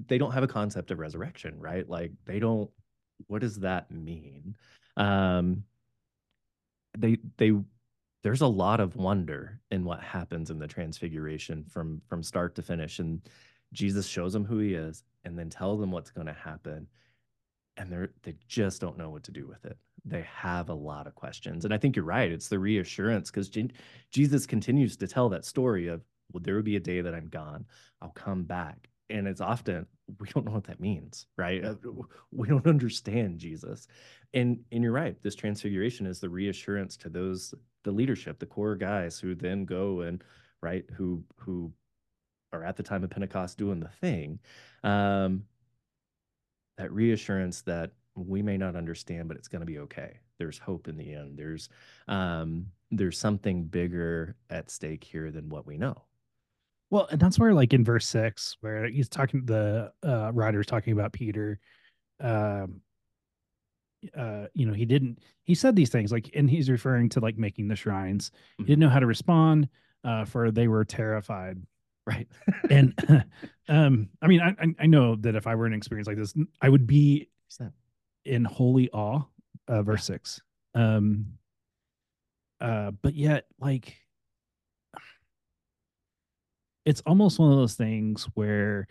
they 0.06 0.18
don't 0.18 0.32
have 0.32 0.42
a 0.42 0.48
concept 0.48 0.90
of 0.90 0.98
resurrection 0.98 1.58
right? 1.58 1.88
Like 1.88 2.12
they 2.26 2.38
don't 2.38 2.70
what 3.26 3.40
does 3.40 3.60
that 3.60 3.90
mean? 3.90 4.56
Um 4.96 5.64
they 6.98 7.18
they 7.36 7.52
there's 8.22 8.40
a 8.40 8.46
lot 8.46 8.80
of 8.80 8.96
wonder 8.96 9.60
in 9.70 9.84
what 9.84 10.00
happens 10.00 10.50
in 10.50 10.58
the 10.58 10.66
transfiguration 10.66 11.64
from 11.64 12.00
from 12.08 12.22
start 12.22 12.54
to 12.54 12.62
finish 12.62 12.98
and 12.98 13.22
jesus 13.72 14.06
shows 14.06 14.32
them 14.32 14.44
who 14.44 14.58
he 14.58 14.74
is 14.74 15.04
and 15.24 15.38
then 15.38 15.48
tells 15.48 15.80
them 15.80 15.90
what's 15.90 16.10
going 16.10 16.26
to 16.26 16.32
happen 16.32 16.86
and 17.76 17.90
they're 17.90 18.10
they 18.22 18.34
just 18.48 18.80
don't 18.80 18.98
know 18.98 19.10
what 19.10 19.24
to 19.24 19.32
do 19.32 19.46
with 19.46 19.64
it. 19.64 19.76
They 20.04 20.26
have 20.34 20.68
a 20.70 20.74
lot 20.74 21.06
of 21.06 21.14
questions 21.14 21.64
and 21.66 21.74
i 21.74 21.78
think 21.78 21.94
you're 21.94 22.04
right 22.06 22.32
it's 22.32 22.48
the 22.48 22.58
reassurance 22.58 23.30
because 23.30 23.50
jesus 24.10 24.46
continues 24.46 24.96
to 24.96 25.06
tell 25.06 25.28
that 25.28 25.44
story 25.44 25.88
of 25.88 26.00
well 26.32 26.42
there 26.42 26.54
will 26.54 26.62
be 26.62 26.76
a 26.76 26.80
day 26.80 27.02
that 27.02 27.14
i'm 27.14 27.28
gone. 27.28 27.66
I'll 28.00 28.10
come 28.10 28.44
back. 28.44 28.88
And 29.10 29.26
it's 29.26 29.40
often 29.40 29.86
we 30.20 30.28
don't 30.28 30.46
know 30.46 30.52
what 30.52 30.64
that 30.64 30.80
means 30.80 31.26
right? 31.36 31.64
Uh, 31.64 31.74
we 32.32 32.48
don't 32.48 32.66
understand 32.66 33.38
jesus. 33.38 33.86
And 34.32 34.60
and 34.72 34.82
you're 34.82 34.92
right 34.92 35.20
this 35.22 35.34
transfiguration 35.34 36.06
is 36.06 36.20
the 36.20 36.30
reassurance 36.30 36.96
to 36.98 37.08
those 37.08 37.52
the 37.84 37.90
leadership 37.92 38.38
the 38.38 38.46
core 38.46 38.76
guys 38.76 39.18
who 39.18 39.34
then 39.34 39.64
go 39.64 40.00
and 40.00 40.22
right 40.62 40.84
who 40.96 41.22
who 41.36 41.72
are 42.52 42.64
at 42.64 42.76
the 42.76 42.82
time 42.82 43.04
of 43.04 43.10
pentecost 43.10 43.58
doing 43.58 43.80
the 43.80 43.88
thing. 44.00 44.38
Um 44.82 45.42
that 46.80 46.92
reassurance 46.92 47.62
that 47.62 47.92
we 48.16 48.42
may 48.42 48.56
not 48.56 48.74
understand 48.76 49.28
but 49.28 49.36
it's 49.36 49.48
going 49.48 49.60
to 49.60 49.66
be 49.66 49.78
okay 49.78 50.18
there's 50.38 50.58
hope 50.58 50.88
in 50.88 50.96
the 50.96 51.12
end 51.14 51.38
there's 51.38 51.68
um 52.08 52.66
there's 52.90 53.18
something 53.18 53.64
bigger 53.64 54.36
at 54.50 54.70
stake 54.70 55.04
here 55.04 55.30
than 55.30 55.48
what 55.48 55.66
we 55.66 55.76
know 55.76 56.04
Well, 56.90 57.06
and 57.10 57.20
that's 57.20 57.38
where, 57.38 57.54
like 57.54 57.72
in 57.72 57.84
verse 57.84 58.06
six, 58.06 58.56
where 58.62 58.88
he's 58.88 59.08
talking, 59.08 59.46
the 59.46 59.92
uh, 60.02 60.32
writer's 60.34 60.66
talking 60.66 60.92
about 60.92 61.12
Peter. 61.12 61.60
Um, 62.20 62.82
uh, 64.16 64.46
you 64.54 64.66
know, 64.66 64.72
he 64.72 64.84
didn't. 64.86 65.18
He 65.44 65.54
said 65.54 65.76
these 65.76 65.90
things 65.90 66.10
like, 66.10 66.30
and 66.34 66.48
he's 66.50 66.70
referring 66.70 67.08
to 67.10 67.20
like 67.20 67.36
making 67.36 67.68
the 67.68 67.76
shrines. 67.76 68.32
He 68.56 68.64
Mhm. 68.64 68.66
didn't 68.66 68.80
know 68.80 68.88
how 68.88 69.00
to 69.00 69.06
respond, 69.06 69.68
uh, 70.04 70.24
for 70.24 70.50
they 70.50 70.68
were 70.68 70.84
terrified. 70.84 71.62
Right. 72.10 72.26
And 72.70 72.94
um, 73.68 74.08
I 74.20 74.26
mean, 74.26 74.40
I 74.40 74.56
I- 74.80 74.86
know 74.86 75.14
that 75.16 75.36
if 75.36 75.46
I 75.46 75.54
were 75.54 75.66
in 75.66 75.72
an 75.72 75.76
experience 75.78 76.08
like 76.08 76.16
this, 76.16 76.34
I 76.60 76.68
would 76.68 76.86
be 76.86 77.28
in 78.24 78.44
holy 78.44 78.90
awe. 78.90 79.22
Uh, 79.68 79.82
verse 79.82 80.04
six. 80.04 80.40
Um, 80.74 81.26
uh, 82.60 82.90
but 83.02 83.14
yet, 83.14 83.46
like, 83.58 83.96
it's 86.84 87.02
almost 87.06 87.38
one 87.38 87.50
of 87.50 87.58
those 87.58 87.74
things 87.74 88.24
where 88.34 88.86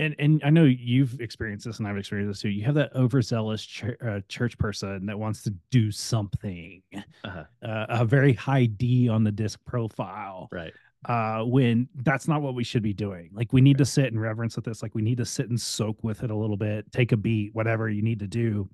and 0.00 0.14
and 0.18 0.40
I 0.44 0.50
know 0.50 0.64
you've 0.64 1.20
experienced 1.20 1.66
this 1.66 1.78
and 1.78 1.86
I've 1.86 1.96
experienced 1.96 2.30
this 2.30 2.42
too. 2.42 2.48
You 2.48 2.64
have 2.64 2.74
that 2.76 2.94
overzealous 2.96 3.64
chur 3.64 3.96
uh, 4.04 4.20
church 4.28 4.56
person 4.58 5.06
that 5.06 5.18
wants 5.18 5.42
to 5.44 5.54
do 5.70 5.90
something, 5.90 6.82
Uh-huh. 7.24 7.44
uh, 7.62 7.86
a 7.88 8.04
very 8.04 8.32
high 8.32 8.66
D 8.66 9.08
on 9.08 9.24
the 9.24 9.32
disc 9.32 9.60
profile, 9.66 10.48
Right. 10.50 10.72
uh, 11.04 11.44
when 11.44 11.88
that's 11.96 12.26
not 12.26 12.42
what 12.42 12.54
we 12.54 12.64
should 12.64 12.82
be 12.82 12.92
doing. 12.94 13.30
Like 13.32 13.52
we 13.52 13.60
need 13.60 13.78
to 13.78 13.84
sit 13.84 14.06
and 14.06 14.20
reverence 14.20 14.56
with 14.56 14.64
this. 14.64 14.82
Like 14.82 14.94
we 14.94 15.02
need 15.02 15.18
to 15.18 15.26
sit 15.26 15.48
and 15.50 15.60
soak 15.60 16.02
with 16.02 16.22
it 16.22 16.30
a 16.30 16.36
little 16.36 16.56
bit, 16.56 16.90
take 16.92 17.12
a 17.12 17.16
beat, 17.16 17.54
whatever 17.54 17.88
you 17.88 18.02
need 18.02 18.20
to 18.20 18.26
do 18.26 18.68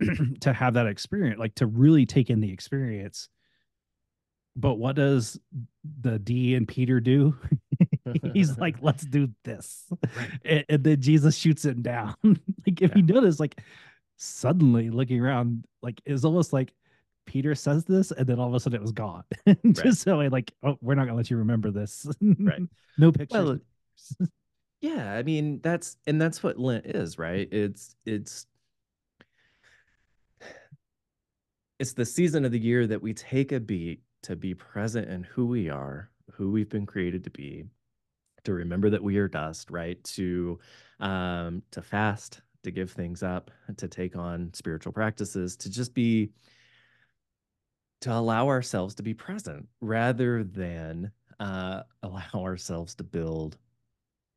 to 0.40 0.52
have 0.52 0.74
that 0.74 0.86
experience, 0.86 1.38
like 1.38 1.54
to 1.56 1.66
really 1.66 2.06
take 2.06 2.30
in 2.30 2.40
the 2.40 2.52
experience. 2.52 3.28
But 4.54 4.74
what 4.74 4.96
does 4.96 5.40
the 6.00 6.18
D 6.18 6.54
and 6.54 6.68
Peter 6.68 7.00
do? 7.00 7.36
He's 8.34 8.58
like, 8.58 8.76
let's 8.80 9.04
do 9.04 9.28
this. 9.44 9.86
And, 10.44 10.64
and 10.68 10.84
then 10.84 11.00
Jesus 11.00 11.36
shoots 11.36 11.64
him 11.64 11.82
down. 11.82 12.14
like, 12.24 12.80
if 12.80 12.96
you 12.96 13.02
notice, 13.02 13.38
like, 13.38 13.60
suddenly 14.16 14.90
looking 14.90 15.20
around, 15.20 15.64
like, 15.82 16.00
it's 16.04 16.24
almost 16.24 16.52
like 16.52 16.72
Peter 17.26 17.54
says 17.54 17.84
this, 17.84 18.10
and 18.10 18.26
then 18.26 18.38
all 18.38 18.48
of 18.48 18.54
a 18.54 18.60
sudden 18.60 18.78
it 18.78 18.82
was 18.82 18.92
gone. 18.92 19.24
Just 19.72 20.02
so 20.02 20.20
I 20.20 20.28
like, 20.28 20.52
oh, 20.62 20.76
we're 20.80 20.94
not 20.94 21.04
gonna 21.04 21.16
let 21.16 21.30
you 21.30 21.36
remember 21.36 21.70
this. 21.70 22.06
Right. 22.20 22.62
no 22.98 23.12
pictures. 23.12 23.60
Well, 24.18 24.28
yeah, 24.80 25.12
I 25.12 25.22
mean 25.22 25.60
that's 25.62 25.96
and 26.06 26.20
that's 26.20 26.42
what 26.42 26.58
Lent 26.58 26.86
is, 26.86 27.18
right? 27.18 27.48
It's 27.52 27.94
it's 28.04 28.46
it's 31.78 31.92
the 31.92 32.04
season 32.04 32.44
of 32.44 32.52
the 32.52 32.58
year 32.58 32.86
that 32.86 33.00
we 33.00 33.14
take 33.14 33.52
a 33.52 33.60
beat 33.60 34.02
to 34.22 34.36
be 34.36 34.54
present 34.54 35.08
in 35.08 35.24
who 35.24 35.46
we 35.46 35.68
are, 35.68 36.10
who 36.32 36.50
we've 36.50 36.68
been 36.68 36.86
created 36.86 37.24
to 37.24 37.30
be, 37.30 37.64
to 38.44 38.52
remember 38.52 38.90
that 38.90 39.02
we 39.02 39.16
are 39.18 39.28
dust, 39.28 39.70
right? 39.70 40.02
To 40.04 40.58
um 41.00 41.62
to 41.70 41.82
fast, 41.82 42.42
to 42.62 42.70
give 42.70 42.90
things 42.90 43.22
up, 43.22 43.50
to 43.76 43.88
take 43.88 44.16
on 44.16 44.52
spiritual 44.54 44.92
practices, 44.92 45.56
to 45.56 45.70
just 45.70 45.94
be 45.94 46.30
to 48.02 48.12
allow 48.12 48.48
ourselves 48.48 48.96
to 48.96 49.02
be 49.02 49.14
present 49.14 49.66
rather 49.80 50.42
than 50.42 51.10
uh, 51.40 51.82
allow 52.02 52.34
ourselves 52.34 52.94
to 52.96 53.04
build 53.04 53.56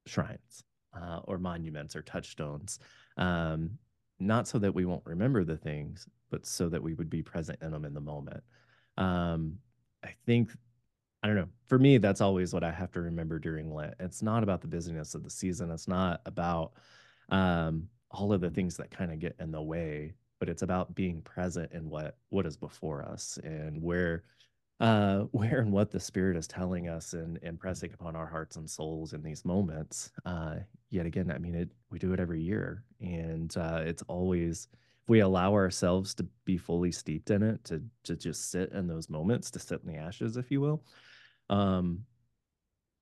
shrines 0.06 0.64
uh, 0.96 1.20
or 1.24 1.38
monuments 1.38 1.96
or 1.96 2.02
touchstones. 2.04 2.80
Um, 3.18 3.72
not 4.20 4.48
so 4.48 4.60
that 4.60 4.74
we 4.74 4.86
won't 4.86 5.06
remember 5.06 5.44
the 5.44 5.58
things, 5.58 6.08
but 6.30 6.46
so 6.46 6.70
that 6.70 6.82
we 6.82 6.94
would 6.94 7.10
be 7.10 7.22
present 7.22 7.60
in 7.62 7.72
them 7.72 7.86
in 7.86 7.94
the 7.94 8.02
moment. 8.02 8.44
Um, 8.98 9.58
I 10.04 10.14
think, 10.26 10.52
I 11.26 11.28
don't 11.28 11.38
know, 11.38 11.50
for 11.66 11.80
me, 11.80 11.98
that's 11.98 12.22
always 12.22 12.54
what 12.54 12.64
I 12.64 12.72
have 12.72 12.92
to 12.92 13.02
remember 13.02 13.40
during 13.40 13.74
Lent. 13.74 13.96
It's 14.00 14.22
not 14.22 14.44
about 14.44 14.62
the 14.62 14.68
busyness 14.68 15.16
of 15.16 15.24
the 15.24 15.30
season, 15.32 15.72
it's 15.72 15.88
not 15.88 16.22
about 16.28 16.74
um, 17.30 17.88
all 18.12 18.32
of 18.32 18.42
the 18.42 18.52
things 18.52 18.78
that 18.78 18.92
kind 18.92 19.12
of 19.12 19.18
get 19.20 19.36
in 19.40 19.52
the 19.52 19.62
way 19.62 20.14
but 20.40 20.50
it's 20.50 20.62
about 20.62 20.96
being 20.96 21.22
present 21.22 21.72
in 21.72 21.90
what 21.90 22.18
what 22.30 22.46
is 22.46 22.58
before 22.58 23.04
us 23.04 23.40
and 23.44 23.82
where 23.82 24.24
uh 24.80 25.20
where 25.32 25.60
and 25.60 25.72
what 25.72 25.92
the 25.92 26.00
spirit 26.00 26.38
is 26.38 26.48
telling 26.48 26.88
us 26.88 27.14
and 27.14 27.40
and 27.44 27.60
pressing 27.60 27.94
upon 27.94 28.16
our 28.16 28.28
hearts 28.28 28.56
and 28.56 28.70
souls 28.70 29.14
in 29.14 29.24
these 29.24 29.46
moments 29.46 30.12
uh 30.26 30.56
yet 30.90 31.06
again 31.06 31.32
i 31.32 31.38
mean 31.38 31.56
it 31.56 31.70
we 31.90 32.00
do 32.00 32.14
it 32.14 32.20
every 32.20 32.42
year 32.42 32.84
and 33.02 33.56
uh 33.58 33.82
it's 33.84 34.04
always 34.04 34.68
if 35.04 35.10
we 35.10 35.20
allow 35.20 35.54
ourselves 35.54 36.14
to 36.14 36.26
be 36.46 36.58
fully 36.58 36.92
steeped 36.92 37.30
in 37.30 37.44
it 37.44 37.64
to 37.64 37.82
to 38.04 38.16
just 38.16 38.52
sit 38.52 38.72
in 38.72 38.88
those 38.88 39.10
moments 39.10 39.50
to 39.52 39.60
sit 39.60 39.82
in 39.86 39.92
the 39.92 39.98
ashes 39.98 40.38
if 40.38 40.52
you 40.52 40.60
will 40.60 40.84
um 41.50 42.06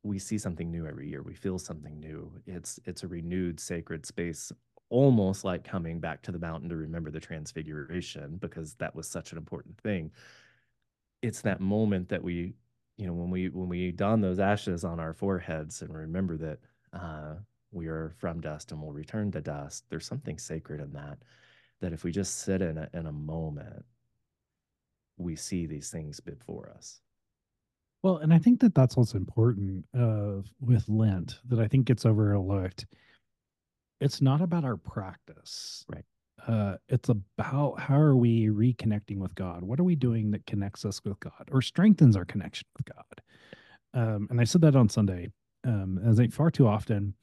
we 0.03 0.19
see 0.19 0.37
something 0.37 0.69
new 0.69 0.85
every 0.85 1.07
year 1.07 1.21
we 1.21 1.33
feel 1.33 1.57
something 1.57 1.99
new 1.99 2.31
it's 2.45 2.79
it's 2.85 3.03
a 3.03 3.07
renewed 3.07 3.59
sacred 3.59 4.05
space 4.05 4.51
almost 4.93 5.43
like 5.43 5.63
coming 5.63 5.99
back 5.99 6.21
to 6.21 6.31
the 6.31 6.37
mountain 6.37 6.69
to 6.69 6.75
remember 6.75 7.09
the 7.09 7.19
transfiguration 7.19 8.37
because 8.37 8.75
that 8.75 8.93
was 8.93 9.07
such 9.07 9.31
an 9.31 9.39
important 9.39 9.75
thing. 9.81 10.11
It's 11.23 11.41
that 11.41 11.59
moment 11.59 12.09
that 12.09 12.23
we 12.23 12.53
you 12.97 13.07
know 13.07 13.13
when 13.13 13.31
we 13.31 13.49
when 13.49 13.67
we 13.67 13.91
don 13.91 14.21
those 14.21 14.39
ashes 14.39 14.83
on 14.83 14.99
our 14.99 15.13
foreheads 15.13 15.81
and 15.81 15.91
remember 15.91 16.37
that 16.37 16.59
uh, 16.93 17.33
we 17.71 17.87
are 17.87 18.13
from 18.19 18.39
dust 18.39 18.71
and 18.71 18.79
will 18.79 18.93
return 18.93 19.31
to 19.31 19.41
dust 19.41 19.83
there's 19.89 20.05
something 20.05 20.37
sacred 20.37 20.79
in 20.79 20.93
that 20.93 21.17
that 21.81 21.91
if 21.91 22.03
we 22.03 22.11
just 22.11 22.41
sit 22.41 22.61
in 22.61 22.77
a, 22.77 22.87
in 22.93 23.07
a 23.07 23.11
moment 23.11 23.83
we 25.17 25.35
see 25.35 25.65
these 25.65 25.89
things 25.89 26.19
before 26.19 26.71
us 26.77 27.01
Well, 28.03 28.17
and 28.17 28.33
I 28.33 28.37
think 28.37 28.59
that 28.59 28.75
that's 28.75 28.97
what's 28.97 29.13
important 29.13 29.85
uh, 29.97 30.41
with 30.59 30.87
Lent 30.89 31.39
that 31.47 31.59
I 31.59 31.67
think 31.67 31.85
gets 31.85 32.05
overlooked. 32.05 32.85
It's 34.01 34.21
not 34.21 34.41
about 34.41 34.65
our 34.65 34.77
practice, 34.77 35.85
Right. 35.87 36.05
Uh, 36.45 36.75
it's 36.89 37.07
about 37.07 37.79
how 37.79 37.97
are 37.97 38.17
we 38.17 38.47
reconnecting 38.47 39.17
with 39.19 39.33
God? 39.35 39.63
What 39.63 39.79
are 39.79 39.85
we 39.85 39.95
doing 39.95 40.31
that 40.31 40.45
connects 40.45 40.83
us 40.83 40.99
with 41.05 41.17
God 41.21 41.47
or 41.51 41.61
strengthens 41.61 42.17
our 42.17 42.25
connection 42.25 42.67
with 42.75 42.85
God? 42.93 43.21
Um, 43.93 44.27
and 44.29 44.41
I 44.41 44.43
said 44.43 44.59
that 44.61 44.75
on 44.75 44.89
Sunday. 44.89 45.29
Um, 45.63 46.01
as 46.05 46.19
I 46.19 46.27
far 46.27 46.51
too 46.51 46.67
often, 46.67 47.13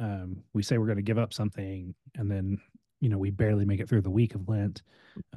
um, 0.00 0.42
we 0.54 0.62
say 0.64 0.78
we're 0.78 0.86
going 0.86 0.96
to 0.96 1.02
give 1.02 1.18
up 1.18 1.32
something, 1.32 1.94
and 2.16 2.28
then 2.28 2.58
you 3.00 3.08
know 3.08 3.18
we 3.18 3.30
barely 3.30 3.64
make 3.64 3.80
it 3.80 3.88
through 3.88 4.02
the 4.02 4.10
week 4.10 4.34
of 4.34 4.48
Lent 4.48 4.82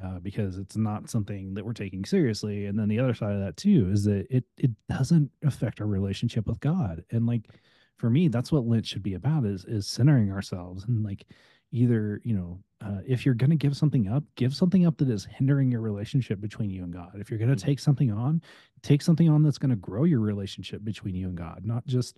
uh, 0.03 0.20
because 0.20 0.58
it's 0.58 0.77
not 0.77 1.10
something 1.10 1.53
that 1.53 1.65
we're 1.65 1.74
taking 1.74 2.06
seriously. 2.06 2.65
And 2.65 2.77
then 2.77 2.88
the 2.88 3.00
other 3.00 3.13
side 3.13 3.34
of 3.34 3.41
that 3.41 3.58
too 3.58 3.89
is 3.91 4.03
that 4.06 4.27
it 4.30 4.46
it 4.58 4.72
doesn't 4.89 5.32
affect 5.44 5.82
our 5.82 5.88
relationship 5.88 6.48
with 6.48 6.60
God. 6.60 7.03
And 7.12 7.25
like 7.25 7.50
for 7.98 8.10
me, 8.10 8.27
that's 8.27 8.51
what 8.51 8.65
Lent 8.65 8.86
should 8.86 9.03
be 9.03 9.13
about 9.13 9.46
is 9.46 9.65
is 9.65 9.88
centering 9.88 10.32
ourselves 10.32 10.86
and 10.86 11.03
like 11.03 11.25
either 11.72 12.20
you 12.24 12.36
know 12.36 12.60
uh, 12.84 13.00
if 13.08 13.25
you're 13.25 13.36
going 13.36 13.51
to 13.51 13.56
give 13.56 13.77
something 13.77 14.08
up, 14.08 14.24
give 14.36 14.56
something 14.56 14.88
up 14.88 14.98
that 14.98 15.10
is 15.10 15.25
hindering 15.25 15.72
your 15.72 15.82
relationship 15.82 16.41
between 16.41 16.72
you 16.72 16.84
and 16.84 16.91
God. 16.91 17.12
If 17.15 17.30
you're 17.30 17.38
going 17.38 17.56
to 17.56 17.63
take 17.63 17.80
something 17.80 18.12
on, 18.12 18.41
take 18.82 19.03
something 19.03 19.30
on 19.30 19.44
that's 19.44 19.60
going 19.60 19.70
to 19.70 19.75
grow 19.75 20.03
your 20.03 20.20
relationship 20.20 20.84
between 20.84 21.13
you 21.13 21.27
and 21.27 21.38
God, 21.38 21.62
not 21.63 21.86
just 21.86 22.18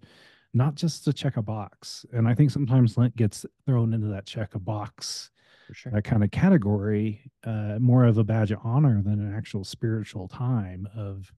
not 0.54 0.76
just 0.76 1.04
to 1.04 1.14
check 1.14 1.36
a 1.36 1.42
box. 1.42 2.06
And 2.14 2.28
I 2.28 2.34
think 2.34 2.52
sometimes 2.52 2.98
Lent 2.98 3.16
gets 3.16 3.46
thrown 3.66 3.94
into 3.94 4.08
that 4.08 4.26
check 4.26 4.56
a 4.56 4.60
box 4.60 5.32
sure 5.72 5.92
that 5.92 6.04
kind 6.04 6.24
of 6.24 6.32
category, 6.32 7.32
uh, 7.46 7.78
more 7.80 8.06
of 8.06 8.18
a 8.18 8.24
badge 8.24 8.52
of 8.52 8.60
honor 8.64 9.02
than 9.02 9.20
an 9.20 9.34
actual 9.36 9.64
spiritual 9.64 10.28
time 10.28 10.88
of 10.96 11.32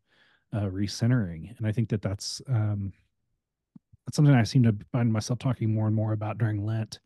uh, 0.53 0.61
recentering. 0.61 1.55
And 1.57 1.67
I 1.67 1.71
think 1.71 1.89
that 1.89 2.01
that's 2.01 2.41
um, 2.47 2.93
that's 4.05 4.15
something 4.15 4.33
I 4.33 4.43
seem 4.43 4.63
to 4.63 4.75
find 4.91 5.11
myself 5.11 5.39
talking 5.39 5.73
more 5.73 5.87
and 5.87 5.95
more 5.95 6.13
about 6.13 6.37
during 6.37 6.65
Lent 6.65 6.99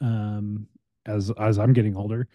um, 0.00 0.66
as 1.06 1.32
as 1.38 1.58
I'm 1.58 1.72
getting 1.72 1.96
older. 1.96 2.28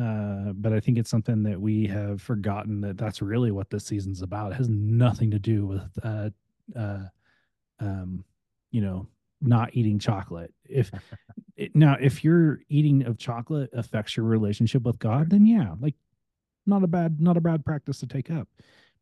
Uh, 0.00 0.52
but 0.54 0.72
I 0.72 0.80
think 0.80 0.98
it's 0.98 1.10
something 1.10 1.44
that 1.44 1.60
we 1.60 1.86
have 1.86 2.20
forgotten 2.20 2.80
that 2.80 2.98
that's 2.98 3.22
really 3.22 3.52
what 3.52 3.70
this 3.70 3.84
season's 3.84 4.22
about. 4.22 4.52
It 4.52 4.56
has 4.56 4.68
nothing 4.68 5.30
to 5.30 5.38
do 5.38 5.66
with, 5.66 5.98
uh, 6.02 6.30
uh, 6.76 7.04
um, 7.78 8.24
you 8.72 8.80
know, 8.80 9.06
not 9.40 9.74
eating 9.74 9.98
chocolate. 9.98 10.52
If 10.64 10.90
now, 11.74 11.96
if 12.00 12.24
your 12.24 12.60
eating 12.68 13.04
of 13.06 13.18
chocolate 13.18 13.70
affects 13.72 14.16
your 14.16 14.26
relationship 14.26 14.82
with 14.82 14.98
God, 14.98 15.30
then 15.30 15.46
yeah, 15.46 15.74
like 15.80 15.94
not 16.66 16.82
a 16.82 16.86
bad 16.86 17.20
not 17.20 17.36
a 17.36 17.40
bad 17.40 17.64
practice 17.64 17.98
to 18.00 18.06
take 18.06 18.30
up. 18.30 18.48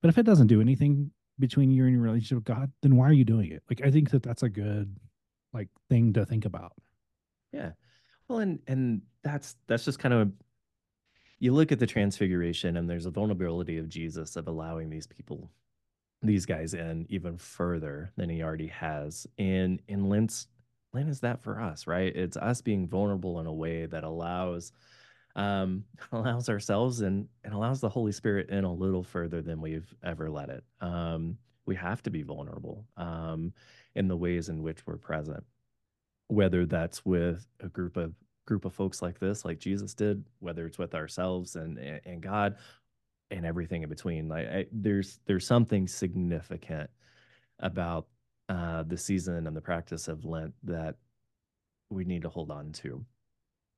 But 0.00 0.08
if 0.08 0.18
it 0.18 0.24
doesn't 0.24 0.48
do 0.48 0.60
anything 0.60 1.10
between 1.38 1.70
you 1.70 1.84
and 1.84 1.92
your 1.92 2.02
relationship 2.02 2.36
with 2.36 2.44
God, 2.44 2.72
then 2.82 2.96
why 2.96 3.08
are 3.08 3.12
you 3.12 3.24
doing 3.24 3.50
it? 3.52 3.62
Like 3.70 3.82
I 3.84 3.90
think 3.90 4.10
that 4.10 4.22
that's 4.22 4.42
a 4.42 4.48
good 4.48 4.96
like 5.52 5.68
thing 5.88 6.12
to 6.14 6.26
think 6.26 6.44
about. 6.44 6.72
Yeah. 7.52 7.72
Well, 8.28 8.38
and 8.38 8.60
and 8.66 9.02
that's 9.22 9.56
that's 9.66 9.84
just 9.84 9.98
kind 9.98 10.14
of 10.14 10.28
a, 10.28 10.30
you 11.38 11.52
look 11.52 11.72
at 11.72 11.78
the 11.78 11.86
transfiguration 11.86 12.76
and 12.76 12.88
there's 12.88 13.06
a 13.06 13.10
vulnerability 13.10 13.78
of 13.78 13.88
Jesus 13.88 14.36
of 14.36 14.48
allowing 14.48 14.90
these 14.90 15.06
people 15.06 15.50
these 16.22 16.46
guys 16.46 16.74
in 16.74 17.06
even 17.08 17.36
further 17.36 18.12
than 18.16 18.28
he 18.28 18.42
already 18.42 18.68
has. 18.68 19.26
And 19.38 19.80
in 19.88 20.08
Lent's 20.08 20.46
Lent 20.92 21.08
is 21.08 21.20
that 21.20 21.40
for 21.40 21.58
us, 21.58 21.86
right? 21.86 22.14
It's 22.14 22.36
us 22.36 22.60
being 22.60 22.86
vulnerable 22.86 23.40
in 23.40 23.46
a 23.46 23.52
way 23.52 23.86
that 23.86 24.04
allows 24.04 24.72
um 25.34 25.84
allows 26.12 26.48
ourselves 26.48 27.00
and 27.00 27.28
and 27.44 27.54
allows 27.54 27.80
the 27.80 27.88
Holy 27.88 28.12
Spirit 28.12 28.50
in 28.50 28.64
a 28.64 28.72
little 28.72 29.02
further 29.02 29.42
than 29.42 29.60
we've 29.60 29.94
ever 30.02 30.30
let 30.30 30.50
it. 30.50 30.64
Um 30.80 31.38
we 31.66 31.74
have 31.76 32.02
to 32.02 32.10
be 32.10 32.22
vulnerable 32.22 32.86
um, 32.96 33.52
in 33.94 34.08
the 34.08 34.16
ways 34.16 34.48
in 34.48 34.62
which 34.62 34.86
we're 34.86 34.96
present, 34.96 35.44
whether 36.28 36.66
that's 36.66 37.04
with 37.04 37.46
a 37.60 37.68
group 37.68 37.96
of 37.96 38.14
group 38.44 38.64
of 38.64 38.74
folks 38.74 39.00
like 39.00 39.20
this, 39.20 39.44
like 39.44 39.60
Jesus 39.60 39.94
did, 39.94 40.24
whether 40.40 40.66
it's 40.66 40.78
with 40.78 40.94
ourselves 40.94 41.54
and 41.56 41.78
and 41.78 42.20
God, 42.20 42.56
and 43.32 43.46
everything 43.46 43.82
in 43.82 43.88
between. 43.88 44.28
Like 44.28 44.46
I, 44.46 44.66
there's 44.70 45.18
there's 45.26 45.46
something 45.46 45.88
significant 45.88 46.90
about 47.58 48.06
uh, 48.48 48.82
the 48.84 48.98
season 48.98 49.46
and 49.46 49.56
the 49.56 49.60
practice 49.60 50.08
of 50.08 50.24
Lent 50.24 50.54
that 50.64 50.96
we 51.90 52.04
need 52.04 52.22
to 52.22 52.28
hold 52.28 52.50
on 52.50 52.72
to 52.72 53.04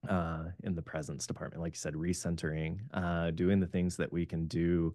uh, 0.09 0.45
in 0.63 0.75
the 0.75 0.83
presence 0.83 1.27
department. 1.27 1.63
Like 1.63 1.73
you 1.73 1.79
said, 1.79 1.95
recentering, 1.95 2.79
uh, 2.93 3.31
doing 3.31 3.61
the 3.61 3.67
things 3.67 3.97
that 3.97 4.13
we 4.13 4.27
can 4.27 4.47
do, 4.47 4.95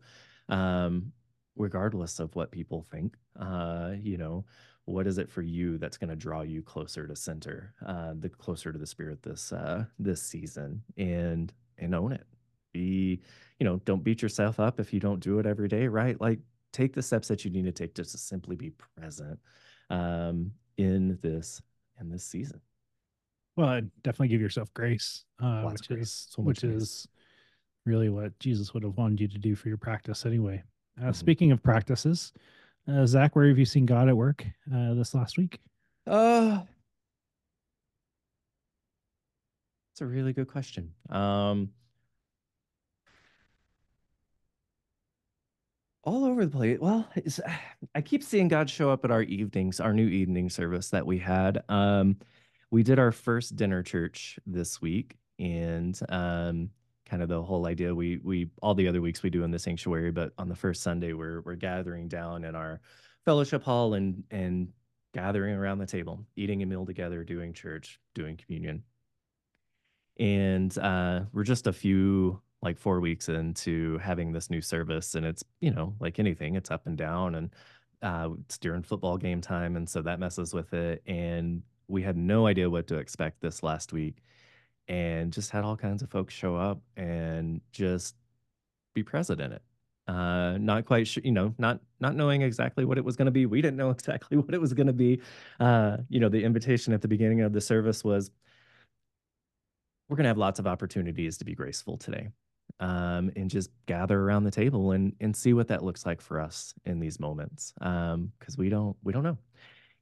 um, 0.49 1.11
regardless 1.55 2.19
of 2.19 2.35
what 2.35 2.51
people 2.51 2.85
think. 2.91 3.15
Uh, 3.39 3.93
you 4.01 4.17
know, 4.17 4.45
what 4.85 5.07
is 5.07 5.17
it 5.17 5.29
for 5.29 5.41
you 5.41 5.77
that's 5.77 5.97
going 5.97 6.09
to 6.09 6.15
draw 6.15 6.41
you 6.41 6.61
closer 6.61 7.07
to 7.07 7.15
center, 7.15 7.73
uh, 7.85 8.13
the 8.19 8.29
closer 8.29 8.71
to 8.71 8.79
the 8.79 8.87
spirit 8.87 9.21
this 9.21 9.51
uh, 9.53 9.85
this 9.97 10.21
season, 10.21 10.81
and 10.97 11.53
and 11.77 11.95
own 11.95 12.11
it. 12.11 12.25
Be, 12.71 13.21
you 13.59 13.65
know, 13.65 13.81
don't 13.85 14.03
beat 14.03 14.21
yourself 14.21 14.59
up 14.59 14.79
if 14.79 14.93
you 14.93 14.99
don't 14.99 15.19
do 15.19 15.39
it 15.39 15.45
every 15.45 15.67
day, 15.67 15.87
right? 15.87 16.19
Like 16.19 16.39
take 16.71 16.93
the 16.93 17.01
steps 17.01 17.27
that 17.27 17.43
you 17.43 17.51
need 17.51 17.65
to 17.65 17.71
take 17.71 17.95
just 17.95 18.11
to 18.11 18.17
simply 18.17 18.55
be 18.55 18.71
present 18.95 19.39
um, 19.89 20.51
in 20.77 21.17
this 21.21 21.61
in 21.99 22.09
this 22.09 22.23
season. 22.23 22.61
Well, 23.55 23.81
definitely 24.03 24.29
give 24.29 24.41
yourself 24.41 24.73
grace, 24.73 25.25
uh, 25.41 25.63
which 25.63 25.87
grace. 25.87 26.01
is 26.01 26.27
so 26.29 26.41
which 26.41 26.61
grace. 26.61 26.81
is 26.81 27.07
really 27.85 28.09
what 28.09 28.37
Jesus 28.39 28.73
would 28.73 28.83
have 28.83 28.95
wanted 28.97 29.19
you 29.19 29.27
to 29.27 29.37
do 29.37 29.55
for 29.55 29.67
your 29.67 29.77
practice 29.77 30.25
anyway. 30.25 30.63
Uh, 30.97 31.03
mm-hmm. 31.03 31.11
Speaking 31.11 31.51
of 31.51 31.61
practices, 31.61 32.31
uh, 32.87 33.05
Zach, 33.05 33.35
where 33.35 33.47
have 33.47 33.59
you 33.59 33.65
seen 33.65 33.85
God 33.85 34.07
at 34.07 34.15
work 34.15 34.45
uh, 34.73 34.93
this 34.93 35.13
last 35.13 35.37
week? 35.37 35.59
Uh, 36.07 36.59
it's 39.91 40.01
a 40.01 40.05
really 40.05 40.33
good 40.33 40.47
question. 40.47 40.93
Um, 41.09 41.69
all 46.03 46.25
over 46.25 46.45
the 46.45 46.51
place. 46.51 46.79
Well, 46.79 47.07
I 47.95 48.01
keep 48.01 48.23
seeing 48.23 48.47
God 48.47 48.69
show 48.69 48.89
up 48.89 49.05
at 49.05 49.11
our 49.11 49.23
evenings, 49.23 49.79
our 49.79 49.93
new 49.93 50.07
evening 50.07 50.49
service 50.49 50.89
that 50.89 51.05
we 51.05 51.17
had. 51.17 51.63
Um, 51.69 52.17
we 52.71 52.83
did 52.83 52.99
our 52.99 53.11
first 53.11 53.55
dinner 53.55 53.81
church 53.81 54.39
this 54.45 54.81
week, 54.81 55.17
and 55.39 55.99
um, 56.09 56.69
kind 57.05 57.23
of 57.23 57.29
the 57.29 57.41
whole 57.41 57.65
idea 57.65 57.93
we 57.93 58.19
we 58.23 58.49
all 58.61 58.75
the 58.75 58.87
other 58.87 59.01
weeks 59.01 59.23
we 59.23 59.29
do 59.29 59.43
in 59.43 59.51
the 59.51 59.59
sanctuary, 59.59 60.11
but 60.11 60.33
on 60.37 60.49
the 60.49 60.55
first 60.55 60.83
Sunday 60.83 61.13
we're 61.13 61.41
we're 61.41 61.55
gathering 61.55 62.07
down 62.07 62.43
in 62.43 62.55
our 62.55 62.79
fellowship 63.25 63.63
hall 63.63 63.95
and 63.95 64.23
and 64.31 64.69
gathering 65.13 65.55
around 65.55 65.79
the 65.79 65.85
table, 65.85 66.25
eating 66.35 66.61
a 66.61 66.65
meal 66.65 66.85
together, 66.85 67.23
doing 67.23 67.53
church, 67.53 67.99
doing 68.13 68.37
communion. 68.37 68.83
And 70.19 70.77
uh, 70.77 71.21
we're 71.31 71.43
just 71.43 71.65
a 71.65 71.73
few 71.73 72.41
like 72.61 72.77
four 72.77 72.99
weeks 72.99 73.29
into 73.29 73.97
having 73.99 74.31
this 74.31 74.49
new 74.49 74.61
service 74.61 75.15
and 75.15 75.25
it's 75.25 75.43
you 75.61 75.71
know 75.71 75.95
like 75.99 76.19
anything 76.19 76.55
it's 76.55 76.71
up 76.71 76.85
and 76.87 76.97
down 76.97 77.35
and 77.35 77.49
uh, 78.01 78.29
it's 78.41 78.57
during 78.57 78.83
football 78.83 79.17
game 79.17 79.41
time 79.41 79.75
and 79.75 79.89
so 79.89 80.01
that 80.01 80.19
messes 80.19 80.53
with 80.53 80.73
it 80.73 81.01
and 81.05 81.61
we 81.87 82.01
had 82.01 82.15
no 82.17 82.47
idea 82.47 82.69
what 82.69 82.87
to 82.87 82.97
expect 82.97 83.41
this 83.41 83.63
last 83.63 83.91
week 83.91 84.17
and 84.87 85.33
just 85.33 85.51
had 85.51 85.63
all 85.63 85.77
kinds 85.77 86.01
of 86.01 86.09
folks 86.09 86.33
show 86.33 86.55
up 86.55 86.81
and 86.97 87.61
just 87.71 88.15
be 88.93 89.03
present 89.03 89.39
in 89.39 89.51
it. 89.51 89.61
Uh, 90.07 90.57
not 90.57 90.85
quite 90.85 91.07
sure 91.07 91.21
you 91.23 91.31
know 91.31 91.53
not 91.59 91.79
not 91.99 92.15
knowing 92.15 92.41
exactly 92.41 92.83
what 92.83 92.97
it 92.97 93.05
was 93.05 93.15
going 93.15 93.27
to 93.27 93.31
be 93.31 93.45
we 93.45 93.61
didn't 93.61 93.77
know 93.77 93.89
exactly 93.97 94.37
what 94.37 94.55
it 94.55 94.59
was 94.59 94.73
going 94.73 94.87
to 94.87 94.93
be 94.93 95.21
uh, 95.59 95.97
you 96.09 96.19
know 96.19 96.29
the 96.29 96.43
invitation 96.43 96.93
at 96.93 97.01
the 97.03 97.07
beginning 97.07 97.41
of 97.41 97.53
the 97.53 97.61
service 97.61 98.03
was 98.03 98.31
we're 100.07 100.15
going 100.15 100.23
to 100.23 100.29
have 100.29 100.37
lots 100.39 100.57
of 100.57 100.65
opportunities 100.65 101.37
to 101.37 101.45
be 101.45 101.53
graceful 101.53 101.95
today 101.95 102.29
um, 102.79 103.31
and 103.35 103.49
just 103.49 103.69
gather 103.85 104.19
around 104.19 104.43
the 104.43 104.51
table 104.51 104.91
and 104.91 105.13
and 105.19 105.35
see 105.35 105.53
what 105.53 105.67
that 105.67 105.83
looks 105.83 106.05
like 106.05 106.21
for 106.21 106.39
us 106.39 106.73
in 106.85 106.99
these 106.99 107.19
moments 107.19 107.73
because 107.75 108.13
um, 108.13 108.31
we 108.57 108.69
don't 108.69 108.95
we 109.03 109.13
don't 109.13 109.23
know. 109.23 109.37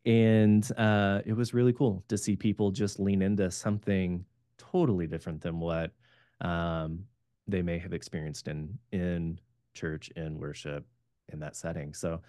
And 0.06 0.70
uh, 0.78 1.22
it 1.26 1.34
was 1.34 1.54
really 1.54 1.74
cool 1.74 2.04
to 2.08 2.18
see 2.18 2.36
people 2.36 2.72
just 2.72 3.00
lean 3.00 3.22
into 3.22 3.52
something 3.52 4.24
totally 4.58 5.06
different 5.08 5.42
than 5.42 5.60
what 5.60 5.92
um, 6.42 7.04
they 7.48 7.62
may 7.62 7.78
have 7.80 7.94
experienced 7.94 8.48
in 8.48 8.78
in 8.92 9.40
church 9.74 10.10
in 10.16 10.40
worship 10.40 10.86
in 11.32 11.40
that 11.40 11.56
setting. 11.56 11.94
So 11.94 12.22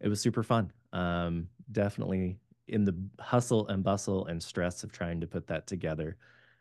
it 0.00 0.08
was 0.08 0.20
super 0.20 0.42
fun. 0.42 0.72
Um, 0.92 1.48
definitely 1.72 2.36
in 2.68 2.84
the 2.84 2.96
hustle 3.20 3.66
and 3.68 3.82
bustle 3.82 4.26
and 4.26 4.42
stress 4.42 4.84
of 4.84 4.92
trying 4.92 5.20
to 5.20 5.26
put 5.26 5.46
that 5.48 5.66
together 5.66 6.16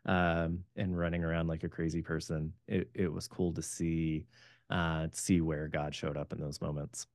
um, 0.05 0.59
and 0.75 0.97
running 0.97 1.23
around 1.23 1.47
like 1.47 1.63
a 1.63 1.69
crazy 1.69 2.01
person. 2.01 2.53
It 2.67 2.89
it 2.93 3.11
was 3.11 3.27
cool 3.27 3.53
to 3.53 3.61
see 3.61 4.25
uh, 4.69 5.07
see 5.11 5.41
where 5.41 5.67
God 5.67 5.93
showed 5.93 6.17
up 6.17 6.33
in 6.33 6.39
those 6.39 6.61
moments. 6.61 7.07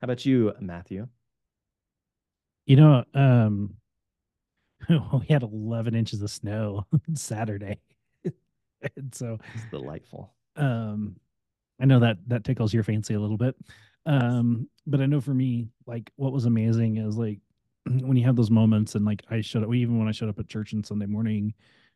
How 0.00 0.06
about 0.06 0.24
you, 0.24 0.52
Matthew? 0.60 1.06
You 2.66 2.76
know, 2.76 3.04
um, 3.14 3.74
we 4.88 5.26
had 5.28 5.42
11 5.42 5.94
inches 5.94 6.22
of 6.22 6.30
snow 6.30 6.86
Saturday, 7.14 7.80
and 8.24 9.14
so 9.14 9.38
it's 9.54 9.64
delightful. 9.70 10.34
Um, 10.56 11.16
I 11.80 11.86
know 11.86 12.00
that 12.00 12.18
that 12.28 12.44
tickles 12.44 12.74
your 12.74 12.82
fancy 12.82 13.14
a 13.14 13.20
little 13.20 13.38
bit. 13.38 13.56
Um, 14.06 14.68
but 14.86 15.00
I 15.00 15.06
know 15.06 15.20
for 15.20 15.34
me, 15.34 15.68
like 15.86 16.10
what 16.16 16.32
was 16.32 16.46
amazing 16.46 16.96
is 16.96 17.16
like 17.16 17.40
when 17.90 18.16
you 18.16 18.24
have 18.24 18.36
those 18.36 18.50
moments 18.50 18.94
and 18.94 19.04
like 19.04 19.22
I 19.30 19.40
showed 19.40 19.64
up, 19.64 19.74
even 19.74 19.98
when 19.98 20.08
I 20.08 20.12
showed 20.12 20.28
up 20.28 20.38
at 20.38 20.48
church 20.48 20.74
on 20.74 20.84
Sunday 20.84 21.06
morning 21.06 21.54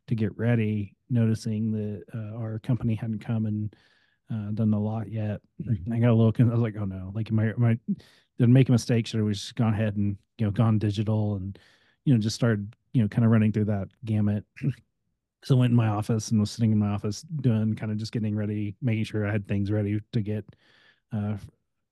to 0.09 0.15
get 0.15 0.37
ready, 0.37 0.97
noticing 1.09 1.73
that 1.73 2.03
uh, 2.15 2.37
our 2.37 2.59
company 2.59 2.95
hadn't 2.95 3.25
come 3.25 3.47
and 3.47 3.75
uh, 4.33 4.51
done 4.53 4.73
a 4.75 4.81
lot 4.81 5.11
yet. 5.11 5.41
Mm-hmm. 5.63 5.93
I 5.93 5.99
got 5.99 6.11
a 6.11 6.15
little, 6.15 6.35
I 6.39 6.51
was 6.51 6.61
like, 6.61 6.77
oh 6.79 6.85
no, 6.85 7.13
like 7.15 7.31
am 7.31 7.39
I, 7.39 7.45
am 7.51 7.65
I 7.65 7.79
did 8.39 8.49
make 8.49 8.69
a 8.69 8.73
mistake? 8.73 9.07
Should 9.07 9.25
I 9.25 9.29
just 9.31 9.55
gone 9.55 9.75
ahead 9.75 9.97
and, 9.97 10.17
you 10.39 10.47
know, 10.47 10.51
gone 10.51 10.79
digital 10.79 11.37
and, 11.37 11.59
you 12.05 12.13
know, 12.13 12.21
just 12.21 12.37
started, 12.37 12.75
you 12.93 13.03
know, 13.03 13.09
kind 13.09 13.25
of 13.25 13.31
running 13.31 13.53
through 13.53 13.67
that 13.67 13.89
gamut. 14.05 14.45
so 15.45 15.57
I 15.57 15.59
went 15.59 15.71
in 15.71 15.77
my 15.77 15.89
office 15.89 16.31
and 16.31 16.41
was 16.41 16.51
sitting 16.51 16.73
in 16.73 16.79
my 16.79 16.89
office 16.89 17.23
doing 17.23 17.77
kind 17.77 17.93
of 17.93 17.99
just 17.99 18.13
getting 18.13 18.35
ready, 18.35 18.75
making 18.83 19.05
sure 19.05 19.27
I 19.27 19.33
had 19.33 19.47
things 19.47 19.71
ready 19.71 20.01
to 20.13 20.21
get 20.21 20.45
uh, 21.13 21.37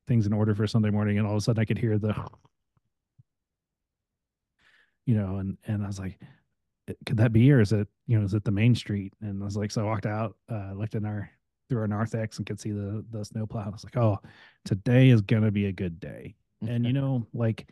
things 0.08 0.26
in 0.26 0.32
order 0.32 0.54
for 0.54 0.66
Sunday 0.66 0.90
morning. 0.90 1.18
And 1.18 1.26
all 1.26 1.34
of 1.34 1.38
a 1.38 1.40
sudden 1.42 1.60
I 1.60 1.64
could 1.64 1.78
hear 1.78 1.98
the 1.98 2.14
you 5.06 5.14
know, 5.14 5.36
and 5.36 5.56
and 5.66 5.84
I 5.84 5.86
was 5.86 5.98
like, 5.98 6.18
could 7.06 7.16
that 7.16 7.32
be, 7.32 7.50
or 7.52 7.60
is 7.60 7.72
it, 7.72 7.88
you 8.06 8.18
know, 8.18 8.24
is 8.24 8.34
it 8.34 8.44
the 8.44 8.50
main 8.50 8.74
street? 8.74 9.12
And 9.20 9.42
I 9.42 9.44
was 9.44 9.56
like, 9.56 9.70
so 9.70 9.82
I 9.82 9.84
walked 9.84 10.06
out, 10.06 10.36
uh, 10.50 10.72
looked 10.74 10.94
in 10.94 11.04
our 11.04 11.30
through 11.68 11.80
our 11.80 11.88
narthex 11.88 12.36
and 12.38 12.46
could 12.46 12.60
see 12.60 12.72
the 12.72 13.04
the 13.10 13.24
snowplow. 13.24 13.64
I 13.66 13.70
was 13.70 13.84
like, 13.84 13.96
oh, 13.96 14.18
today 14.64 15.10
is 15.10 15.22
gonna 15.22 15.50
be 15.50 15.66
a 15.66 15.72
good 15.72 16.00
day. 16.00 16.34
And 16.60 16.84
you 16.86 16.92
know, 16.92 17.26
like, 17.32 17.68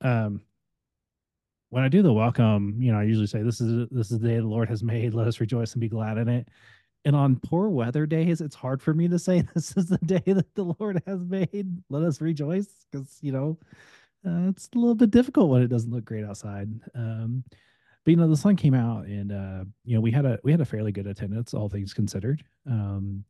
um, 0.00 0.40
when 1.70 1.84
I 1.84 1.88
do 1.88 2.02
the 2.02 2.12
welcome, 2.12 2.76
you 2.80 2.92
know, 2.92 2.98
I 2.98 3.04
usually 3.04 3.26
say, 3.26 3.42
"This 3.42 3.60
is 3.60 3.88
this 3.90 4.10
is 4.10 4.18
the 4.18 4.28
day 4.28 4.34
the 4.34 4.42
Lord 4.42 4.68
has 4.68 4.82
made. 4.82 5.14
Let 5.14 5.28
us 5.28 5.40
rejoice 5.40 5.72
and 5.72 5.80
be 5.80 5.88
glad 5.88 6.18
in 6.18 6.28
it." 6.28 6.48
And 7.04 7.16
on 7.16 7.36
poor 7.36 7.68
weather 7.70 8.06
days, 8.06 8.40
it's 8.40 8.56
hard 8.56 8.82
for 8.82 8.92
me 8.92 9.08
to 9.08 9.18
say, 9.18 9.42
"This 9.54 9.76
is 9.76 9.86
the 9.86 9.98
day 9.98 10.22
that 10.26 10.54
the 10.54 10.74
Lord 10.78 11.02
has 11.06 11.20
made. 11.20 11.82
Let 11.88 12.02
us 12.02 12.20
rejoice," 12.20 12.68
because 12.90 13.18
you 13.22 13.32
know, 13.32 13.58
uh, 14.26 14.48
it's 14.48 14.68
a 14.74 14.78
little 14.78 14.94
bit 14.94 15.10
difficult 15.10 15.50
when 15.50 15.62
it 15.62 15.68
doesn't 15.68 15.92
look 15.92 16.04
great 16.04 16.24
outside. 16.24 16.68
Um, 16.94 17.44
but 18.04 18.10
you 18.10 18.16
know, 18.16 18.28
the 18.28 18.36
sun 18.36 18.56
came 18.56 18.74
out, 18.74 19.06
and 19.06 19.32
uh, 19.32 19.64
you 19.84 19.94
know, 19.94 20.00
we 20.00 20.10
had 20.10 20.24
a 20.24 20.38
we 20.42 20.50
had 20.50 20.60
a 20.60 20.66
fairly 20.66 20.92
good 20.92 21.06
attendance, 21.06 21.54
all 21.54 21.68
things 21.68 21.92
considered. 21.92 22.42
Um, 22.66 23.24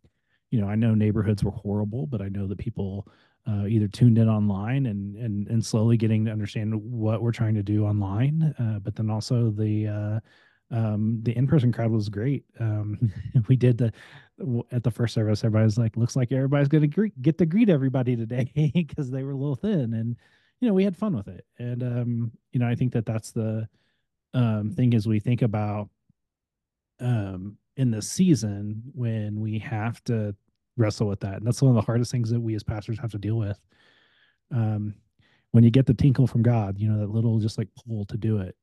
you 0.50 0.60
know, 0.60 0.68
I 0.68 0.74
know 0.74 0.94
neighborhoods 0.94 1.44
were 1.44 1.50
horrible, 1.50 2.06
but 2.06 2.20
I 2.20 2.28
know 2.28 2.46
that 2.46 2.58
people 2.58 3.08
uh, 3.48 3.66
either 3.66 3.88
tuned 3.88 4.18
in 4.18 4.28
online 4.28 4.86
and 4.86 5.16
and 5.16 5.48
and 5.48 5.64
slowly 5.64 5.96
getting 5.96 6.24
to 6.24 6.30
understand 6.30 6.74
what 6.74 7.22
we're 7.22 7.32
trying 7.32 7.54
to 7.54 7.62
do 7.62 7.84
online. 7.84 8.54
Uh, 8.58 8.78
but 8.80 8.94
then 8.96 9.10
also 9.10 9.50
the 9.50 9.88
uh, 9.88 10.20
um, 10.72 11.20
the 11.22 11.36
in-person 11.36 11.72
crowd 11.72 11.90
was 11.90 12.08
great. 12.08 12.44
Um, 12.58 13.12
we 13.48 13.56
did 13.56 13.78
the 13.78 13.92
at 14.72 14.82
the 14.82 14.90
first 14.90 15.14
service. 15.14 15.44
Everybody's 15.44 15.78
like, 15.78 15.96
"Looks 15.96 16.16
like 16.16 16.32
everybody's 16.32 16.68
going 16.68 16.90
to 16.90 17.10
get 17.20 17.38
to 17.38 17.46
greet 17.46 17.68
everybody 17.68 18.16
today," 18.16 18.50
because 18.74 19.10
they 19.10 19.24
were 19.24 19.32
a 19.32 19.36
little 19.36 19.56
thin, 19.56 19.94
and 19.94 20.16
you 20.60 20.68
know 20.68 20.74
we 20.74 20.84
had 20.84 20.96
fun 20.96 21.16
with 21.16 21.28
it. 21.28 21.44
And 21.58 21.82
um 21.82 22.32
you 22.52 22.60
know 22.60 22.68
i 22.68 22.74
think 22.74 22.92
that 22.92 23.06
that's 23.06 23.32
the 23.32 23.68
um 24.34 24.70
thing 24.70 24.92
is 24.92 25.06
we 25.08 25.20
think 25.20 25.42
about 25.42 25.88
um 27.00 27.56
in 27.76 27.90
the 27.90 28.02
season 28.02 28.82
when 28.94 29.40
we 29.40 29.58
have 29.58 30.02
to 30.04 30.34
wrestle 30.76 31.08
with 31.08 31.20
that. 31.20 31.36
And 31.36 31.46
that's 31.46 31.62
one 31.62 31.70
of 31.70 31.74
the 31.76 31.86
hardest 31.86 32.10
things 32.10 32.30
that 32.30 32.40
we 32.40 32.54
as 32.54 32.62
pastors 32.62 32.98
have 32.98 33.10
to 33.12 33.18
deal 33.18 33.36
with. 33.36 33.58
Um 34.52 34.94
when 35.52 35.64
you 35.64 35.70
get 35.70 35.84
the 35.84 35.94
tinkle 35.94 36.28
from 36.28 36.42
god 36.42 36.78
you 36.78 36.88
know 36.88 37.00
that 37.00 37.10
little 37.10 37.40
just 37.40 37.58
like 37.58 37.68
pull 37.74 38.04
to 38.04 38.16
do 38.16 38.38
it 38.38 38.56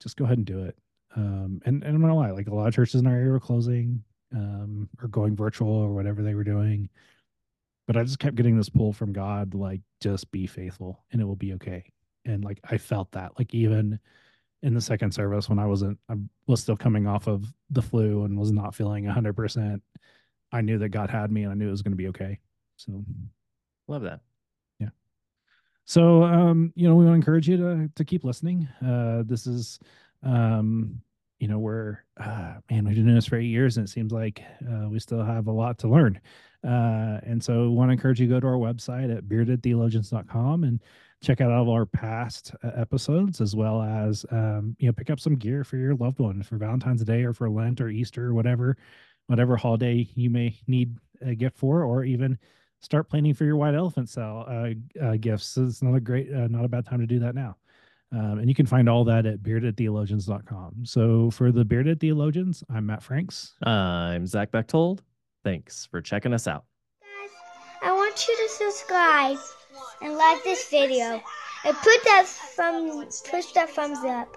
just 0.00 0.16
go 0.16 0.24
ahead 0.26 0.36
and 0.38 0.46
do 0.46 0.62
it. 0.64 0.76
Um 1.16 1.60
and, 1.64 1.82
and 1.82 1.94
i'm 1.94 2.00
not 2.00 2.08
gonna 2.08 2.20
lie 2.20 2.30
like 2.30 2.48
a 2.48 2.54
lot 2.54 2.68
of 2.68 2.74
churches 2.74 3.00
in 3.00 3.06
our 3.06 3.14
area 3.14 3.30
were 3.30 3.40
closing 3.40 4.02
um 4.34 4.88
or 5.02 5.08
going 5.08 5.34
virtual 5.34 5.72
or 5.72 5.94
whatever 5.94 6.22
they 6.22 6.34
were 6.34 6.44
doing 6.44 6.88
but 7.88 7.96
I 7.96 8.04
just 8.04 8.18
kept 8.18 8.36
getting 8.36 8.56
this 8.56 8.68
pull 8.68 8.92
from 8.92 9.14
God, 9.14 9.54
like 9.54 9.80
just 10.02 10.30
be 10.30 10.46
faithful 10.46 11.02
and 11.10 11.22
it 11.22 11.24
will 11.24 11.34
be 11.34 11.54
okay. 11.54 11.90
And 12.26 12.44
like 12.44 12.60
I 12.62 12.76
felt 12.76 13.10
that, 13.12 13.32
like 13.38 13.54
even 13.54 13.98
in 14.62 14.74
the 14.74 14.80
second 14.80 15.12
service 15.12 15.48
when 15.48 15.58
I 15.58 15.64
wasn't, 15.64 15.98
I 16.10 16.16
was 16.46 16.60
still 16.60 16.76
coming 16.76 17.06
off 17.06 17.26
of 17.26 17.46
the 17.70 17.80
flu 17.80 18.24
and 18.24 18.38
was 18.38 18.52
not 18.52 18.74
feeling 18.74 19.06
hundred 19.06 19.32
percent. 19.34 19.82
I 20.52 20.60
knew 20.60 20.76
that 20.78 20.90
God 20.90 21.08
had 21.08 21.32
me 21.32 21.44
and 21.44 21.50
I 21.50 21.54
knew 21.54 21.68
it 21.68 21.72
was 21.72 21.80
going 21.80 21.92
to 21.92 21.96
be 21.96 22.08
okay. 22.08 22.38
So 22.76 23.02
Love 23.88 24.02
that. 24.02 24.20
Yeah. 24.78 24.90
So 25.86 26.24
um, 26.24 26.74
you 26.76 26.86
know, 26.86 26.94
we 26.94 27.06
want 27.06 27.14
to 27.14 27.16
encourage 27.16 27.48
you 27.48 27.56
to 27.56 27.90
to 27.96 28.04
keep 28.04 28.22
listening. 28.22 28.68
Uh, 28.86 29.22
this 29.24 29.46
is 29.46 29.80
um, 30.22 31.00
you 31.38 31.48
know, 31.48 31.58
we're 31.58 32.04
uh, 32.20 32.54
man, 32.70 32.84
we've 32.84 32.96
been 32.96 33.04
doing 33.04 33.14
this 33.14 33.26
for 33.26 33.36
eight 33.36 33.46
years, 33.46 33.78
and 33.78 33.86
it 33.86 33.90
seems 33.90 34.12
like 34.12 34.42
uh, 34.70 34.88
we 34.90 34.98
still 34.98 35.24
have 35.24 35.46
a 35.46 35.52
lot 35.52 35.78
to 35.78 35.88
learn. 35.88 36.20
Uh, 36.64 37.20
and 37.22 37.42
so, 37.42 37.62
we 37.62 37.68
want 37.68 37.88
to 37.88 37.92
encourage 37.92 38.20
you 38.20 38.26
to 38.26 38.34
go 38.34 38.40
to 38.40 38.46
our 38.46 38.54
website 38.54 39.16
at 39.16 39.24
beardedtheologians.com 39.24 40.64
and 40.64 40.80
check 41.22 41.40
out 41.40 41.50
all 41.50 41.62
of 41.62 41.68
our 41.68 41.86
past 41.86 42.54
uh, 42.62 42.70
episodes, 42.76 43.40
as 43.40 43.56
well 43.56 43.82
as 43.82 44.24
um, 44.30 44.76
you 44.78 44.86
know, 44.86 44.92
pick 44.92 45.10
up 45.10 45.20
some 45.20 45.36
gear 45.36 45.64
for 45.64 45.76
your 45.76 45.94
loved 45.94 46.18
one 46.18 46.42
for 46.42 46.56
Valentine's 46.56 47.04
Day 47.04 47.24
or 47.24 47.32
for 47.32 47.50
Lent 47.50 47.80
or 47.80 47.88
Easter 47.88 48.26
or 48.26 48.34
whatever, 48.34 48.76
whatever 49.26 49.56
holiday 49.56 50.08
you 50.14 50.30
may 50.30 50.56
need 50.66 50.96
a 51.22 51.34
gift 51.34 51.56
for, 51.56 51.82
or 51.82 52.04
even 52.04 52.38
start 52.80 53.08
planning 53.08 53.34
for 53.34 53.44
your 53.44 53.56
white 53.56 53.74
elephant 53.74 54.08
cell 54.08 54.44
uh, 54.48 54.70
uh, 55.04 55.16
gifts. 55.16 55.56
It's 55.56 55.82
not 55.82 55.94
a 55.94 56.00
great, 56.00 56.32
uh, 56.32 56.46
not 56.48 56.64
a 56.64 56.68
bad 56.68 56.86
time 56.86 57.00
to 57.00 57.06
do 57.06 57.18
that 57.20 57.34
now. 57.34 57.56
Um, 58.10 58.38
and 58.38 58.48
you 58.48 58.54
can 58.54 58.66
find 58.66 58.88
all 58.88 59.04
that 59.04 59.26
at 59.26 59.40
beardedtheologians.com. 59.40 60.84
So 60.84 61.30
for 61.30 61.52
the 61.52 61.64
Bearded 61.64 62.00
Theologians, 62.00 62.64
I'm 62.70 62.86
Matt 62.86 63.02
Franks. 63.02 63.54
I'm 63.62 64.26
Zach 64.26 64.50
Bechtold. 64.50 65.02
Thanks 65.44 65.86
for 65.86 66.00
checking 66.00 66.34
us 66.34 66.46
out. 66.46 66.64
Guys, 67.02 67.30
I 67.82 67.92
want 67.92 68.26
you 68.26 68.36
to 68.36 68.48
subscribe 68.48 69.38
and 70.02 70.14
like 70.14 70.42
this 70.44 70.68
video 70.68 71.22
and 71.64 71.76
put 71.76 72.04
that 72.04 72.24
thumb, 72.26 73.06
push 73.30 73.52
that 73.52 73.70
thumbs 73.70 73.98
up. 74.04 74.34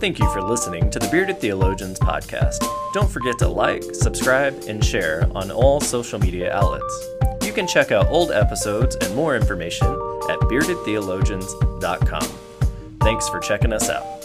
Thank 0.00 0.18
you 0.18 0.30
for 0.32 0.42
listening 0.42 0.90
to 0.90 0.98
the 0.98 1.08
Bearded 1.08 1.38
Theologians 1.40 1.98
podcast. 1.98 2.62
Don't 2.92 3.10
forget 3.10 3.38
to 3.38 3.48
like, 3.48 3.82
subscribe, 3.94 4.64
and 4.68 4.84
share 4.84 5.26
on 5.34 5.50
all 5.50 5.80
social 5.80 6.18
media 6.18 6.52
outlets. 6.52 7.06
You 7.42 7.52
can 7.52 7.66
check 7.66 7.90
out 7.90 8.08
old 8.08 8.30
episodes 8.30 8.96
and 8.96 9.14
more 9.14 9.34
information 9.34 9.86
at 10.28 10.38
beardedtheologians.com. 10.40 12.28
Thanks 13.00 13.28
for 13.28 13.38
checking 13.40 13.72
us 13.72 13.88
out. 13.88 14.23